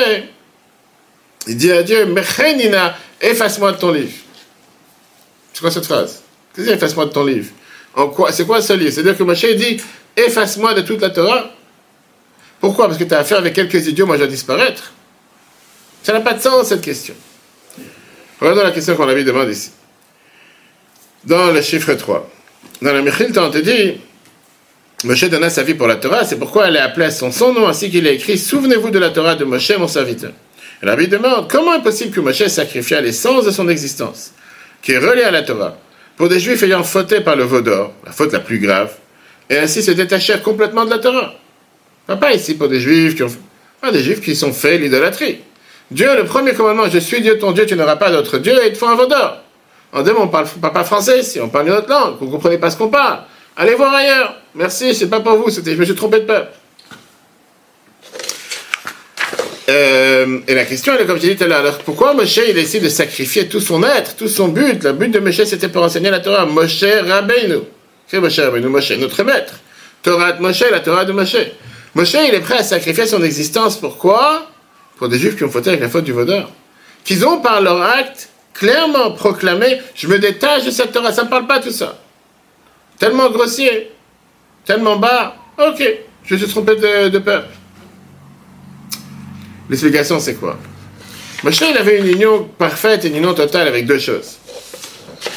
Il 1.46 1.56
dit 1.56 1.72
à 1.72 1.82
Dieu, 1.82 2.04
Mechenina, 2.04 2.98
efface-moi 3.18 3.72
de 3.72 3.78
ton 3.78 3.92
livre. 3.92 4.12
C'est 5.60 5.64
quoi 5.64 5.70
cette 5.72 5.84
phrase? 5.84 6.22
Qu'est-ce 6.56 6.68
que 6.68 6.72
efface-moi 6.72 7.04
de 7.04 7.10
ton 7.10 7.22
livre 7.22 7.50
en 7.94 8.08
quoi, 8.08 8.32
C'est 8.32 8.46
quoi 8.46 8.62
ce 8.62 8.72
livre? 8.72 8.90
C'est-à-dire 8.90 9.14
que 9.14 9.22
Moshe 9.22 9.44
dit, 9.44 9.78
efface-moi 10.16 10.72
de 10.72 10.80
toute 10.80 11.02
la 11.02 11.10
Torah. 11.10 11.50
Pourquoi? 12.60 12.86
Parce 12.86 12.96
que 12.96 13.04
tu 13.04 13.12
as 13.12 13.18
affaire 13.18 13.36
avec 13.36 13.52
quelques 13.52 13.86
idiots, 13.86 14.06
moi 14.06 14.16
je 14.16 14.22
vais 14.22 14.28
disparaître. 14.28 14.94
Ça 16.02 16.14
n'a 16.14 16.20
pas 16.20 16.32
de 16.32 16.40
sens, 16.40 16.68
cette 16.68 16.80
question. 16.80 17.12
Regardons 18.40 18.62
la 18.62 18.70
question 18.70 18.96
qu'on 18.96 19.06
avait 19.06 19.22
demandé 19.22 19.52
ici. 19.52 19.72
Dans 21.26 21.50
le 21.50 21.60
chiffre 21.60 21.92
3. 21.92 22.30
Dans 22.80 22.94
le 22.94 23.02
Michil, 23.02 23.30
on 23.38 23.50
te 23.50 23.58
dit, 23.58 24.00
Moshe 25.04 25.24
donna 25.24 25.50
sa 25.50 25.62
vie 25.62 25.74
pour 25.74 25.88
la 25.88 25.96
Torah, 25.96 26.24
c'est 26.24 26.38
pourquoi 26.38 26.68
elle 26.68 26.76
est 26.76 26.80
appelée 26.80 27.06
à 27.06 27.10
son, 27.10 27.30
son 27.30 27.52
nom, 27.52 27.68
ainsi 27.68 27.90
qu'il 27.90 28.06
est 28.06 28.14
écrit, 28.14 28.38
Souvenez-vous 28.38 28.88
de 28.88 28.98
la 28.98 29.10
Torah 29.10 29.34
de 29.34 29.44
Moshe, 29.44 29.72
mon 29.76 29.88
serviteur. 29.88 30.32
La 30.80 30.96
demande, 30.96 31.50
comment 31.50 31.74
est 31.74 31.82
possible 31.82 32.12
que 32.12 32.20
Moshe 32.20 32.46
sacrifia 32.46 33.02
l'essence 33.02 33.44
de 33.44 33.50
son 33.50 33.68
existence, 33.68 34.32
qui 34.82 34.92
est 34.92 34.98
reliée 34.98 35.22
à 35.22 35.30
la 35.30 35.42
Torah, 35.42 35.76
pour 36.16 36.28
des 36.28 36.40
Juifs 36.40 36.62
ayant 36.62 36.82
fauté 36.82 37.20
par 37.20 37.36
le 37.36 37.44
Vaudor, 37.44 37.92
la 38.04 38.12
faute 38.12 38.32
la 38.32 38.40
plus 38.40 38.58
grave, 38.58 38.92
et 39.48 39.58
ainsi 39.58 39.82
se 39.82 39.90
détacher 39.90 40.38
complètement 40.40 40.84
de 40.84 40.90
la 40.90 40.98
Torah 40.98 41.34
Pas 42.06 42.32
ici 42.32 42.54
pour 42.54 42.68
des 42.68 42.80
Juifs 42.80 43.14
qui 43.16 43.22
ont, 43.22 43.30
pas 43.80 43.90
des 43.90 44.02
Juifs 44.02 44.20
qui 44.20 44.36
sont 44.36 44.52
faits 44.52 44.80
l'idolâtrie. 44.80 45.40
Dieu, 45.90 46.08
le 46.16 46.24
premier 46.24 46.52
commandement, 46.54 46.88
je 46.88 46.98
suis 46.98 47.20
Dieu 47.20 47.38
ton 47.38 47.52
Dieu, 47.52 47.66
tu 47.66 47.74
n'auras 47.74 47.96
pas 47.96 48.10
d'autre 48.10 48.38
Dieu, 48.38 48.52
et 48.62 48.68
il 48.68 48.72
te 48.72 48.78
faut 48.78 48.86
un 48.86 48.94
vaudor. 48.94 49.38
En 49.92 50.02
deux, 50.02 50.14
on 50.16 50.28
parle 50.28 50.46
pas 50.46 50.84
français 50.84 51.20
ici, 51.20 51.40
on 51.40 51.48
parle 51.48 51.66
une 51.66 51.74
autre 51.74 51.88
langue, 51.88 52.16
vous 52.20 52.26
ne 52.26 52.30
comprenez 52.30 52.58
pas 52.58 52.70
ce 52.70 52.76
qu'on 52.76 52.88
parle. 52.88 53.20
Allez 53.56 53.74
voir 53.74 53.92
ailleurs. 53.92 54.36
Merci, 54.54 54.94
c'est 54.94 55.08
pas 55.08 55.20
pour 55.20 55.34
vous, 55.36 55.50
c'était, 55.50 55.74
je 55.74 55.80
me 55.80 55.84
suis 55.84 55.94
trompé 55.94 56.20
de 56.20 56.24
peuple. 56.24 56.48
Euh, 59.70 60.40
et 60.49 60.55
la 60.55 60.64
question, 60.64 60.93
elle 60.94 61.02
est 61.02 61.06
comme 61.06 61.17
je 61.17 61.22
disais 61.22 61.37
tout 61.37 61.44
à 61.44 61.46
l'heure, 61.46 61.78
pourquoi 61.78 62.12
Moshe, 62.12 62.40
il 62.49 62.55
décide 62.55 62.82
de 62.82 62.88
sacrifier 62.88 63.49
tout 63.49 63.61
son 63.61 63.82
être, 63.84 64.17
tout 64.17 64.26
son 64.26 64.49
but? 64.49 64.82
Le 64.82 64.93
but 64.93 65.11
de 65.11 65.20
Moshe, 65.20 65.44
c'était 65.44 65.69
pour 65.69 65.82
enseigner 65.84 66.11
la 66.11 66.19
Torah. 66.19 66.44
Moshe 66.44 66.82
Rabbeinu. 66.82 67.61
C'est 68.08 68.19
Moshe 68.19 68.40
Rabbeinu, 68.40 68.67
Moshe, 68.67 68.90
notre 68.93 69.22
maître. 69.22 69.55
Torah 70.02 70.32
de 70.32 70.43
Moshe, 70.43 70.64
la 70.70 70.81
Torah 70.81 71.05
de 71.05 71.12
Moshe. 71.12 71.37
Moshe, 71.94 72.14
il 72.14 72.34
est 72.34 72.40
prêt 72.40 72.58
à 72.58 72.62
sacrifier 72.62 73.06
son 73.06 73.22
existence. 73.22 73.76
Pourquoi? 73.76 74.46
Pour 74.96 75.08
des 75.08 75.19
juifs 75.19 75.37
qui 75.37 75.44
ont 75.44 75.50
fauté 75.50 75.70
avec 75.70 75.81
la 75.81 75.88
faute 75.88 76.05
du 76.05 76.12
vaudeur, 76.12 76.50
qu'ils 77.05 77.25
ont 77.25 77.40
par 77.40 77.61
leur 77.61 77.81
acte 77.81 78.28
clairement 78.55 79.12
proclamé 79.12 79.81
Je 79.94 80.06
me 80.08 80.19
détache 80.19 80.64
de 80.64 80.70
cette 80.70 80.93
Torah, 80.93 81.12
ça 81.12 81.25
ne 81.25 81.28
parle 81.28 81.46
pas 81.46 81.61
tout 81.61 81.70
ça. 81.70 81.99
Tellement 82.99 83.31
grossier, 83.31 83.90
tellement 84.64 84.96
bas, 84.96 85.37
ok, 85.58 85.82
je 86.25 86.37
suis 86.37 86.46
trompé 86.46 86.76
de, 86.76 87.19
peuple. 87.19 87.49
L'explication, 89.70 90.20
c'est 90.20 90.34
quoi? 90.34 90.58
Moshe, 91.42 91.62
il 91.62 91.78
avait 91.78 92.00
une 92.00 92.08
union 92.08 92.44
parfaite, 92.58 93.04
une 93.04 93.16
union 93.16 93.32
totale 93.32 93.68
avec 93.68 93.86
deux 93.86 93.98
choses. 93.98 94.36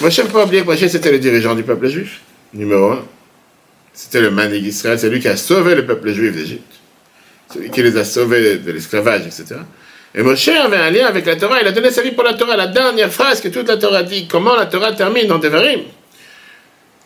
Moshe, 0.01 0.19
ne 0.19 0.23
pas 0.23 0.43
oublier 0.43 0.63
que 0.63 0.67
Moshe, 0.67 0.87
c'était 0.87 1.11
le 1.11 1.19
dirigeant 1.19 1.55
du 1.55 1.63
peuple 1.63 1.87
juif, 1.87 2.19
numéro 2.53 2.91
un. 2.91 3.05
C'était 3.93 4.19
le 4.19 4.31
manig 4.31 4.65
Israël, 4.65 4.99
c'est 4.99 5.09
lui 5.09 5.21
qui 5.21 5.29
a 5.29 5.37
sauvé 5.37 5.75
le 5.75 5.85
peuple 5.85 6.11
juif 6.11 6.35
d'Égypte 6.35 6.73
celui 7.53 7.69
qui 7.69 7.83
les 7.83 7.95
a 7.97 8.03
sauvés 8.03 8.57
de 8.57 8.71
l'esclavage, 8.71 9.21
etc. 9.27 9.55
Et 10.15 10.21
Moshe 10.21 10.47
avait 10.47 10.77
un 10.77 10.89
lien 10.89 11.07
avec 11.07 11.25
la 11.25 11.35
Torah, 11.35 11.61
il 11.61 11.67
a 11.67 11.71
donné 11.71 11.91
sa 11.91 12.01
vie 12.01 12.11
pour 12.11 12.23
la 12.23 12.33
Torah. 12.33 12.55
La 12.55 12.67
dernière 12.67 13.11
phrase 13.11 13.41
que 13.41 13.47
toute 13.49 13.67
la 13.67 13.77
Torah 13.77 14.03
dit, 14.03 14.27
comment 14.27 14.55
la 14.55 14.67
Torah 14.67 14.93
termine 14.93 15.27
dans 15.27 15.39
Devarim? 15.39 15.81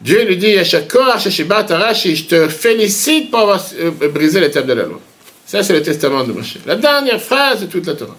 Dieu 0.01 0.25
lui 0.25 0.37
dit, 0.37 0.53
je 0.53 2.23
te 2.27 2.47
félicite 2.49 3.31
pour 3.31 3.39
avoir 3.39 3.65
euh, 3.79 3.91
brisé 4.09 4.39
l'étape 4.39 4.67
de 4.67 4.73
la 4.73 4.83
loi. 4.83 5.01
Ça, 5.47 5.63
c'est 5.63 5.71
le 5.71 5.81
testament 5.81 6.25
de 6.25 6.33
Moshe. 6.33 6.57
La 6.65 6.75
dernière 6.75 7.21
phrase 7.21 7.61
de 7.61 7.67
toute 7.67 7.87
la 7.87 7.93
Torah. 7.93 8.17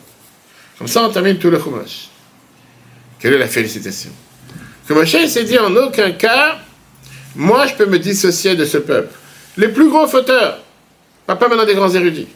Comme 0.79 0.89
ça, 0.89 1.03
on 1.03 1.11
termine 1.11 1.39
tout 1.39 1.51
le 1.51 1.61
Chumash. 1.61 2.09
Quelle 3.21 3.35
est 3.35 3.39
la 3.39 3.47
félicitation? 3.47 4.11
Que 4.89 4.95
Moshe 4.95 5.27
s'est 5.27 5.45
dit 5.45 5.59
en 5.59 5.77
aucun 5.77 6.13
cas, 6.13 6.57
moi, 7.37 7.67
je 7.67 7.75
peux 7.75 7.85
me 7.85 7.99
dissocier 7.99 8.57
de 8.57 8.65
ce 8.65 8.79
peuple. 8.79 9.15
Les 9.59 9.69
plus 9.69 9.91
gros 9.91 10.07
fauteurs, 10.07 10.61
pas 11.27 11.35
maintenant 11.35 11.67
des 11.67 11.75
grands 11.75 11.91
érudits. 11.91 12.29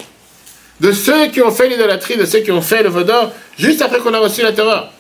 De 0.79 0.93
ceux 0.93 1.29
qui 1.29 1.41
ont 1.41 1.51
fait 1.51 1.71
l'idolâtrie, 1.71 2.19
de 2.19 2.27
ceux 2.27 2.41
qui 2.41 2.51
ont 2.51 2.61
fait 2.61 2.83
le 2.83 2.91
vaudor, 2.91 3.33
juste 3.57 3.81
après 3.81 4.01
qu'on 4.01 4.13
a 4.13 4.19
reçu 4.19 4.43
la 4.43 4.53
Torah. 4.53 4.93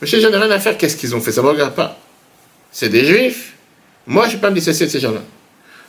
Monsieur, 0.00 0.20
je 0.20 0.28
n'ai 0.28 0.36
rien 0.36 0.50
à 0.50 0.60
faire. 0.60 0.78
Qu'est-ce 0.78 0.96
qu'ils 0.96 1.16
ont 1.16 1.20
fait? 1.20 1.32
Ça 1.32 1.40
ne 1.40 1.46
me 1.46 1.52
regarde 1.52 1.74
pas. 1.74 1.98
C'est 2.70 2.88
des 2.88 3.04
juifs. 3.04 3.54
Moi, 4.06 4.24
je 4.24 4.26
ne 4.26 4.30
suis 4.30 4.40
pas 4.40 4.50
me 4.50 4.54
dissocier 4.54 4.86
de 4.86 4.90
ces 4.92 5.00
gens-là. 5.00 5.22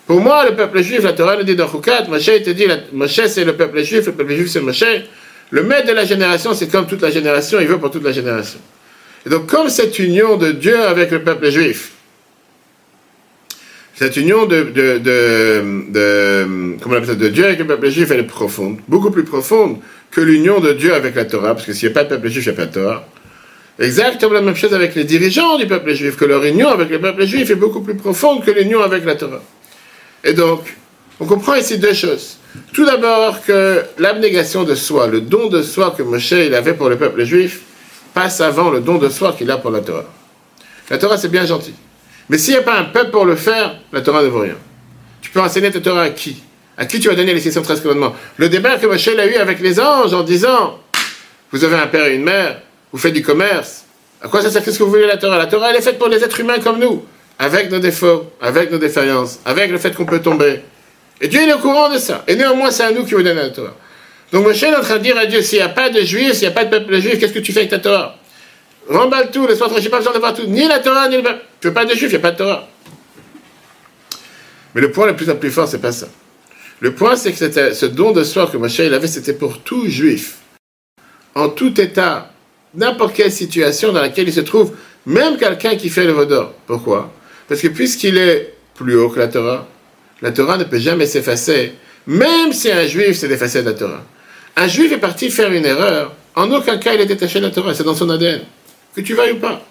Pour 0.08 0.20
moi, 0.20 0.46
le 0.50 0.56
peuple 0.56 0.82
juif, 0.82 1.04
la 1.04 1.14
Torah 1.14 1.36
le 1.36 1.44
dit 1.44 1.56
dans 1.56 1.70
Choukat, 1.70 2.06
Moshe 2.10 2.26
te 2.26 2.50
dit, 2.50 2.66
Moshe 2.92 3.22
c'est 3.28 3.46
le 3.46 3.56
peuple 3.56 3.84
juif, 3.84 4.06
le 4.08 4.12
peuple 4.14 4.34
juif 4.36 4.50
c'est 4.50 4.62
Moshe. 4.62 4.84
Le 5.52 5.64
maître 5.64 5.88
de 5.88 5.94
la 5.94 6.06
génération, 6.06 6.54
c'est 6.54 6.68
comme 6.70 6.88
toute 6.88 7.02
la 7.02 7.12
génération, 7.12 7.60
il 7.60 7.68
veut 7.68 7.78
pour 7.78 7.92
toute 7.92 8.04
la 8.04 8.12
génération. 8.12 8.60
Et 9.26 9.30
donc, 9.30 9.48
comme 9.48 9.70
cette 9.70 10.00
union 10.00 10.38
de 10.38 10.52
Dieu 10.52 10.82
avec 10.82 11.12
le 11.12 11.22
peuple 11.22 11.50
juif, 11.50 11.92
cette 13.94 14.18
union 14.18 14.46
de, 14.48 14.64
de 14.64 14.98
Dieu 17.28 17.46
avec 17.46 17.60
le 17.60 17.68
peuple 17.68 17.90
juif, 17.90 18.10
elle 18.10 18.22
est 18.22 18.24
profonde, 18.24 18.80
beaucoup 18.88 19.12
plus 19.12 19.24
profonde 19.24 19.78
que 20.10 20.22
l'union 20.22 20.60
de 20.60 20.74
Dieu 20.74 20.94
avec 20.94 21.16
la 21.16 21.26
Torah, 21.26 21.54
parce 21.54 21.66
que 21.66 21.74
s'il 21.74 21.90
n'y 21.90 21.94
a 21.94 21.96
pas 21.96 22.06
de 22.06 22.10
peuple 22.10 22.30
juif, 22.30 22.46
il 22.46 22.50
n'y 22.50 22.56
a 22.56 22.58
pas 22.58 22.66
de 22.66 22.74
Torah. 22.74 23.08
Exactement 23.80 24.34
la 24.34 24.42
même 24.42 24.56
chose 24.56 24.74
avec 24.74 24.96
les 24.96 25.04
dirigeants 25.04 25.58
du 25.58 25.68
peuple 25.68 25.94
juif, 25.94 26.16
que 26.16 26.26
leur 26.26 26.44
union 26.44 26.70
avec 26.70 26.90
le 26.90 27.00
peuple 27.00 27.26
juif 27.26 27.50
est 27.50 27.56
beaucoup 27.56 27.82
plus 27.82 27.96
profonde 27.96 28.44
que 28.44 28.52
l'union 28.52 28.82
avec 28.82 29.06
la 29.06 29.16
Torah. 29.16 29.42
Et 30.24 30.34
donc, 30.34 30.76
on 31.20 31.26
comprend 31.26 31.56
ici 31.56 31.78
deux 31.78 31.94
choses. 31.94 32.38
Tout 32.74 32.86
d'abord 32.86 33.44
que 33.44 33.84
l'abnégation 33.98 34.64
de 34.64 34.76
soi, 34.76 35.08
le 35.08 35.22
don 35.22 35.48
de 35.48 35.62
soi 35.62 35.94
que 35.98 36.04
Moshe 36.04 36.34
avait 36.34 36.74
pour 36.74 36.90
le 36.90 36.98
peuple 36.98 37.24
juif, 37.24 37.62
passe 38.14 38.42
avant 38.42 38.70
le 38.70 38.82
don 38.82 38.98
de 38.98 39.10
soi 39.10 39.34
qu'il 39.38 39.50
a 39.52 39.58
pour 39.58 39.72
la 39.72 39.80
Torah. 39.80 40.06
La 40.90 40.98
Torah, 40.98 41.18
c'est 41.18 41.30
bien 41.30 41.46
gentil. 41.46 41.74
Mais 42.30 42.38
s'il 42.38 42.54
n'y 42.54 42.60
a 42.60 42.64
pas 42.64 42.78
un 42.78 42.86
peuple 42.86 43.12
pour 43.12 43.26
le 43.26 43.36
faire, 43.36 43.76
la 43.92 44.02
Torah 44.02 44.24
ne 44.24 44.28
vaut 44.28 44.42
rien. 44.42 44.58
Tu 45.22 45.32
peux 45.32 45.40
enseigner 45.40 45.72
ta 45.72 45.80
Torah 45.80 46.04
à 46.04 46.10
qui? 46.10 46.44
À 46.78 46.86
qui 46.86 47.00
tu 47.00 47.08
vas 47.08 47.16
donner 47.16 47.34
les 47.34 47.40
613 47.40 47.82
commandements? 47.82 48.16
Le 48.38 48.50
débat 48.50 48.78
que 48.78 48.88
Moshe 48.88 49.08
a 49.08 49.26
eu 49.26 49.36
avec 49.36 49.60
les 49.60 49.80
anges 49.80 50.14
en 50.14 50.24
disant 50.24 50.80
Vous 51.52 51.64
avez 51.64 51.78
un 51.78 51.88
père 51.88 52.06
et 52.06 52.16
une 52.16 52.24
mère, 52.24 52.62
vous 52.92 52.98
faites 52.98 53.14
du 53.14 53.22
commerce. 53.22 53.86
À 54.22 54.28
quoi 54.28 54.42
ça 54.42 54.52
sert? 54.52 54.64
Qu'est-ce 54.64 54.80
que 54.80 54.84
vous 54.84 54.90
voulez 54.90 55.08
la 55.08 55.18
Torah? 55.18 55.38
La 55.38 55.48
Torah, 55.48 55.70
elle 55.70 55.78
est 55.78 55.82
faite 55.82 55.98
pour 55.98 56.08
les 56.08 56.24
êtres 56.24 56.40
humains 56.40 56.60
comme 56.60 56.80
nous, 56.80 57.06
avec 57.42 57.72
nos 57.72 57.80
défauts, 57.80 58.30
avec 58.40 58.70
nos 58.72 58.78
défaillances, 58.78 59.40
avec 59.46 59.72
le 59.72 59.80
fait 59.80 59.96
qu'on 59.96 60.06
peut 60.06 60.22
tomber. 60.22 60.62
Et 61.20 61.28
Dieu 61.28 61.42
est 61.42 61.52
au 61.52 61.58
courant 61.58 61.92
de 61.92 61.98
ça. 61.98 62.24
Et 62.28 62.36
néanmoins, 62.36 62.70
c'est 62.70 62.84
à 62.84 62.92
nous 62.92 63.04
qui 63.04 63.16
vous 63.16 63.24
donne 63.24 63.36
la 63.36 63.50
Torah. 63.50 63.76
Donc 64.32 64.46
Moshe 64.46 64.62
est 64.62 64.76
en 64.76 64.82
train 64.82 65.00
de 65.00 65.04
dire 65.04 65.18
à 65.18 65.26
Dieu, 65.26 65.42
s'il 65.42 65.58
n'y 65.58 65.64
a 65.64 65.70
pas 65.70 65.90
de 65.90 66.02
juifs, 66.02 66.34
s'il 66.34 66.42
n'y 66.42 66.48
a 66.48 66.52
pas 66.52 66.66
de 66.66 66.70
peuple 66.70 67.00
juif, 67.00 67.20
qu'est-ce 67.20 67.34
que 67.34 67.40
tu 67.40 67.52
fais 67.52 67.62
avec 67.62 67.72
ta 67.72 67.80
Torah? 67.80 68.16
Remballe 68.88 69.32
tout, 69.32 69.48
laisse-moi 69.48 69.70
tranquille, 69.70 69.90
pas 69.90 69.98
besoin 69.98 70.14
d'avoir 70.14 70.36
tout. 70.36 70.46
Ni 70.46 70.68
la 70.68 70.80
Torah, 70.82 71.10
ni 71.10 71.18
le 71.18 71.24
peuple. 71.24 71.42
Tu 71.60 71.68
veux 71.68 71.74
pas 71.74 71.86
de 71.86 71.96
juifs, 71.96 72.12
il 72.12 72.16
n'y 72.16 72.16
a 72.16 72.20
pas 72.20 72.32
de 72.32 72.38
Torah. 72.38 72.68
Mais 74.76 74.82
le 74.82 74.92
point 74.92 75.08
le 75.08 75.16
plus, 75.16 75.26
le 75.26 75.40
plus 75.40 75.50
fort, 75.50 75.68
c'est 75.68 75.82
pas 75.82 75.92
ça. 75.92 76.10
Le 76.80 76.94
point, 76.94 77.16
c'est 77.16 77.32
que 77.32 77.40
c'était 77.40 77.74
ce 77.74 77.88
don 77.88 78.12
de 78.12 78.24
soi 78.24 78.46
que 78.52 78.58
Moshe 78.58 78.78
il 78.78 78.94
avait, 78.94 79.08
c'était 79.08 79.34
pour 79.34 79.64
tout 79.64 79.88
juif. 79.88 80.36
En 81.34 81.50
tout 81.50 81.82
état, 81.82 82.32
n'importe 82.76 83.16
quelle 83.16 83.32
situation 83.32 83.92
dans 83.92 84.02
laquelle 84.02 84.28
il 84.28 84.34
se 84.34 84.42
trouve, 84.42 84.74
même 85.08 85.38
quelqu'un 85.38 85.76
qui 85.76 85.90
fait 85.90 86.06
le 86.06 86.12
vaudor. 86.12 86.54
Pourquoi? 86.68 87.12
Parce 87.52 87.60
que 87.60 87.68
puisqu'il 87.68 88.18
est 88.18 88.54
plus 88.76 88.96
haut 88.96 89.10
que 89.10 89.20
la 89.20 89.28
Torah, 89.28 89.68
la 90.22 90.32
Torah 90.32 90.56
ne 90.56 90.64
peut 90.64 90.80
jamais 90.80 91.06
s'effacer, 91.06 91.74
même 92.08 92.54
si 92.54 92.72
un 92.72 92.88
juif 92.88 93.18
s'est 93.18 93.28
défacé 93.28 93.62
de 93.62 93.70
la 93.70 93.74
Torah. 93.74 94.06
Un 94.56 94.70
juif 94.70 94.94
est 94.94 95.00
parti 95.00 95.30
faire 95.30 95.52
une 95.52 95.66
erreur, 95.66 96.16
en 96.34 96.50
aucun 96.50 96.78
cas 96.78 96.94
il 96.94 97.02
est 97.02 97.06
détaché 97.06 97.42
de 97.42 97.48
la 97.48 97.52
Torah, 97.52 97.74
c'est 97.74 97.84
dans 97.84 97.94
son 97.94 98.10
ADN, 98.10 98.40
que 98.96 99.02
tu 99.02 99.16
veuilles 99.16 99.34
ou 99.34 99.40
pas. 99.40 99.62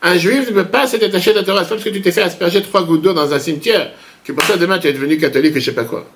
Un 0.00 0.16
juif 0.16 0.48
ne 0.48 0.54
peut 0.54 0.64
pas 0.64 0.86
se 0.86 0.96
détacher 0.96 1.34
de 1.34 1.40
la 1.40 1.44
Torah, 1.44 1.64
c'est 1.64 1.68
pas 1.68 1.74
parce 1.74 1.84
que 1.84 1.90
tu 1.90 2.00
t'es 2.00 2.12
fait 2.12 2.22
asperger 2.22 2.62
trois 2.62 2.82
gouttes 2.82 3.02
d'eau 3.02 3.12
dans 3.12 3.30
un 3.30 3.38
cimetière 3.38 3.90
que 4.24 4.32
pour 4.32 4.44
ça 4.44 4.56
demain 4.56 4.78
tu 4.78 4.88
es 4.88 4.94
devenu 4.94 5.18
catholique 5.18 5.54
et 5.54 5.60
je 5.60 5.66
sais 5.66 5.72
pas 5.72 5.84
quoi. 5.84 6.08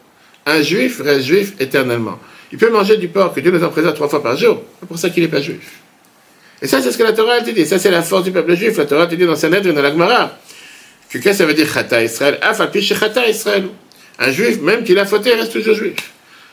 Un 0.47 0.63
juif 0.63 1.03
reste 1.03 1.27
juif 1.27 1.53
éternellement. 1.61 2.19
Il 2.53 2.57
peut 2.57 2.71
manger 2.71 2.97
du 2.97 3.09
porc 3.09 3.35
que 3.35 3.41
Dieu 3.41 3.51
nous 3.51 3.63
en 3.63 3.69
présente 3.69 3.97
trois 3.97 4.09
fois 4.09 4.23
par 4.23 4.35
jour, 4.35 4.63
c'est 4.81 4.89
pour 4.89 4.99
ça 4.99 5.11
qu'il 5.11 5.23
n'est 5.25 5.29
pas 5.29 5.43
juif. 5.43 5.73
Et 6.63 6.67
ça, 6.67 6.81
c'est 6.81 6.91
ce 6.91 6.97
que 6.97 7.03
la 7.03 7.13
Torah 7.13 7.43
te 7.43 7.51
dit. 7.51 7.67
Ça, 7.67 7.79
c'est 7.79 7.91
la 7.91 8.03
force 8.03 8.25
du 8.25 8.33
peuple 8.33 8.55
juif. 8.55 8.77
La 8.77 8.85
Torah 8.85 9.07
te 9.07 9.15
dit 9.15 9.25
dans 9.25 9.35
Sanhedrin 9.35 9.71
et 9.71 9.73
dans 9.73 9.81
la 9.81 9.91
Gemara 9.91 10.39
que 11.11 11.19
qu'est-ce 11.19 11.25
que 11.25 11.33
ça 11.33 11.47
veut 11.47 11.55
dire 11.55 11.69
Chata 11.73 12.03
Israël? 12.03 12.39
Chata 12.81 13.29
Israël. 13.29 13.65
Un 14.19 14.31
juif, 14.31 14.61
même 14.61 14.85
qu'il 14.85 14.99
a 14.99 15.07
fauté, 15.07 15.35
reste 15.35 15.53
toujours 15.53 15.75
juif. 15.75 15.95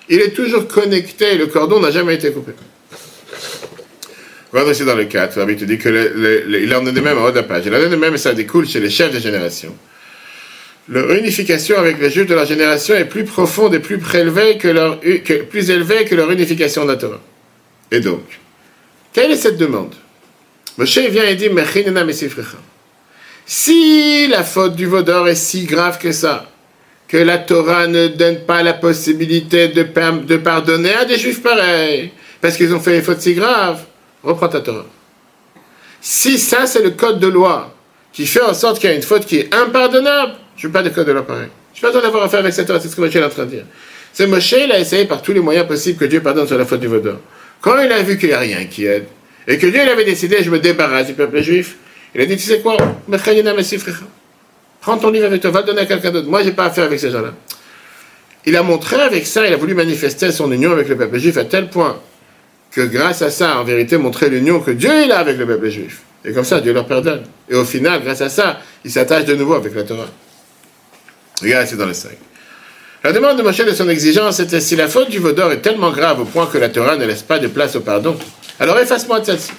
Il 0.10 0.20
est 0.20 0.32
toujours 0.32 0.68
connecté, 0.68 1.38
le 1.38 1.48
cordon 1.48 1.80
n'a 1.80 1.92
jamais 1.92 2.16
été 2.16 2.32
coupé. 2.32 2.54
Regarde 4.52 4.70
aussi 4.70 4.86
dans 4.86 4.96
le 4.96 5.04
4, 5.06 5.38
Rabbi 5.38 5.58
te 5.58 5.66
dit 5.66 5.78
qu'il 5.78 6.74
en 6.74 6.86
est 6.86 6.92
de 6.92 7.02
même 7.02 7.18
en 7.18 7.26
haut 7.26 7.32
de 7.32 7.36
la 7.36 7.44
page. 7.44 7.64
Il 7.66 7.76
en 7.76 7.80
est 7.80 7.90
de 7.90 7.96
même 7.96 8.16
et 8.16 8.18
ça 8.18 8.34
découle 8.34 8.68
chez 8.68 8.80
les 8.80 8.90
chefs 8.90 9.14
de 9.14 9.20
génération. 9.20 9.76
Leur 10.90 11.12
unification 11.12 11.78
avec 11.78 12.00
les 12.00 12.10
juifs 12.10 12.28
de 12.28 12.34
leur 12.34 12.46
génération 12.46 12.96
est 12.96 13.06
plus 13.06 13.26
profonde 13.26 13.76
et 13.76 13.80
plus 13.80 13.98
prélevée 13.98 14.58
que 14.58 14.70
leur, 14.70 15.02
plus 15.50 15.70
élevée 15.70 16.06
que 16.06 16.16
leur 16.16 16.32
unification 16.32 16.86
de 16.86 16.96
Torah. 16.96 17.20
Et 17.92 18.00
donc, 18.00 18.24
quelle 19.12 19.32
est 19.32 19.36
cette 19.36 19.58
demande? 19.58 19.94
Moshe 20.78 20.98
vient 20.98 21.26
et 21.26 21.36
dit 21.36 21.50
Si 23.50 24.28
la 24.28 24.44
faute 24.44 24.76
du 24.76 24.88
vaudor 24.88 25.30
est 25.30 25.36
si 25.36 25.64
grave 25.64 26.00
que 26.00 26.12
ça, 26.12 26.52
que 27.08 27.16
la 27.16 27.38
Torah 27.38 27.88
ne 27.88 28.10
donne 28.10 28.42
pas 28.42 28.62
la 28.62 28.74
possibilité 28.74 29.70
de, 29.70 29.84
pardonner 30.38 30.94
à 30.94 31.06
des 31.06 31.18
juifs 31.18 31.42
pareils, 31.42 32.12
parce 32.42 32.58
qu'ils 32.58 32.76
ont 32.76 32.82
fait 32.82 32.98
une 32.98 33.04
faute 33.04 33.22
si 33.22 33.34
grave, 33.36 33.86
reprends 34.22 34.50
ta 34.50 34.60
Torah. 34.60 34.86
Si 36.02 36.38
ça, 36.38 36.68
c'est 36.68 36.84
le 36.84 36.90
code 36.90 37.22
de 37.22 37.28
loi 37.28 37.74
qui 38.12 38.28
fait 38.28 38.42
en 38.42 38.54
sorte 38.54 38.80
qu'il 38.80 38.90
y 38.90 38.94
a 38.94 38.96
une 38.98 39.02
faute 39.02 39.26
qui 39.26 39.38
est 39.38 39.56
impardonnable, 39.56 40.34
je 40.58 40.68
ne 40.68 40.68
veux 40.68 40.74
pas 40.74 40.84
de 40.84 40.90
code 40.90 41.08
de 41.08 41.14
loi 41.14 41.26
pareil. 41.26 41.48
Je 41.74 41.86
n'ai 41.86 41.94
pas 41.94 42.02
d'avoir 42.02 42.24
affaire 42.26 42.42
avec 42.42 42.52
cette 42.52 42.68
Torah, 42.68 42.82
c'est 42.82 42.90
ce 42.90 42.98
que 42.98 43.02
Moshe 43.02 43.16
est 43.16 43.24
en 43.24 43.30
train 43.30 43.46
de 43.46 43.52
dire. 43.52 43.66
C'est 44.12 44.28
Moshe, 44.28 44.52
il 44.52 44.72
a 44.74 44.80
essayé 44.80 45.06
par 45.06 45.22
tous 45.22 45.32
les 45.32 45.40
moyens 45.40 45.66
possibles 45.66 45.98
que 45.98 46.06
Dieu 46.06 46.20
pardonne 46.20 46.48
sur 46.48 46.58
la 46.58 46.66
faute 46.66 46.82
du 46.82 46.88
vaudor. 46.88 47.20
Quand 47.62 47.80
il 47.80 47.90
a 47.94 48.04
vu 48.04 48.18
qu'il 48.18 48.28
n'y 48.28 48.36
a 48.36 48.40
rien 48.40 48.66
qui 48.66 48.86
aide, 48.88 49.06
et 49.48 49.58
que 49.58 49.68
Dieu 49.68 49.80
il 49.82 49.88
avait 49.88 50.04
décidé, 50.04 50.44
je 50.44 50.50
me 50.50 50.60
débarrasse 50.60 51.08
du 51.08 51.14
peuple 51.14 51.42
juif, 51.42 51.78
il 52.16 52.22
a 52.22 52.26
dit, 52.26 52.38
tu 52.38 52.44
sais 52.44 52.60
quoi, 52.60 52.78
prends 54.82 54.98
ton 54.98 55.10
livre 55.10 55.26
avec 55.26 55.42
toi, 55.42 55.52
va 55.52 55.62
le 55.62 55.66
donner 55.68 55.82
à 55.82 55.86
quelqu'un 55.86 56.12
d'autre. 56.12 56.28
Moi, 56.28 56.42
je 56.42 56.48
n'ai 56.48 56.54
pas 56.54 56.66
affaire 56.66 56.86
avec 56.86 57.00
ces 57.00 57.12
gens-là. 57.12 57.34
Il 58.46 58.56
a 58.56 58.64
montré 58.64 58.96
avec 58.96 59.28
ça, 59.28 59.46
il 59.46 59.54
a 59.54 59.58
voulu 59.58 59.74
manifester 59.74 60.32
son 60.32 60.52
union 60.52 60.72
avec 60.72 60.88
le 60.88 60.96
peuple 60.96 61.18
juif 61.20 61.38
à 61.38 61.44
tel 61.44 61.70
point 61.70 62.00
que 62.72 62.82
grâce 62.82 63.22
à 63.22 63.30
ça, 63.30 63.60
en 63.60 63.64
vérité, 63.64 63.98
montrer 63.98 64.30
l'union 64.30 64.60
que 64.60 64.72
Dieu 64.72 64.90
est 64.90 65.08
là 65.08 65.20
avec 65.20 65.38
le 65.38 65.46
peuple 65.46 65.70
juif. 65.70 66.02
Et 66.24 66.32
comme 66.32 66.46
ça, 66.46 66.62
Dieu 66.62 66.74
leur 66.74 66.86
pardonne. 66.86 67.24
Et 67.50 67.56
au 67.56 67.66
final, 67.66 68.02
grâce 68.04 68.22
à 68.22 68.30
ça, 68.30 68.60
il 68.86 68.92
s'attache 68.92 69.26
de 69.26 69.36
nouveau 69.36 69.56
avec 69.56 69.74
la 69.76 69.84
Torah. 69.84 70.08
Regarde, 71.42 71.68
c'est 71.68 71.78
dans 71.78 71.86
le 71.86 71.94
5. 71.94 72.12
La 73.04 73.14
demande 73.14 73.38
de 73.38 73.44
Moshe 73.44 73.64
de 73.64 73.72
son 73.72 73.88
exigence 73.90 74.40
était 74.40 74.60
si 74.60 74.76
la 74.76 74.88
faute 74.88 75.10
du 75.10 75.20
vaudor 75.20 75.52
est 75.52 75.62
tellement 75.62 75.92
grave 75.92 76.20
au 76.22 76.26
point 76.26 76.48
que 76.48 76.58
la 76.58 76.70
Torah 76.70 76.98
ne 76.98 77.06
laisse 77.06 77.22
pas 77.22 77.40
de 77.40 77.48
place 77.48 77.76
au 77.76 77.82
pardon, 77.82 78.18
alors 78.60 78.80
efface-moi 78.80 79.20
de 79.20 79.26
celle-ci. 79.26 79.52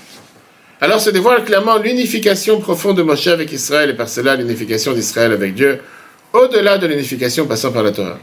Alors 0.80 1.00
se 1.00 1.10
dévoile 1.10 1.44
clairement 1.44 1.76
l'unification 1.78 2.60
profonde 2.60 2.98
de 2.98 3.02
Moshe 3.02 3.26
avec 3.26 3.50
Israël 3.52 3.90
et 3.90 3.94
par 3.94 4.08
cela 4.08 4.36
l'unification 4.36 4.92
d'Israël 4.92 5.32
avec 5.32 5.54
Dieu, 5.54 5.80
au-delà 6.32 6.78
de 6.78 6.86
l'unification 6.86 7.46
passant 7.46 7.72
par 7.72 7.82
la 7.82 7.90
Torah. 7.90 8.18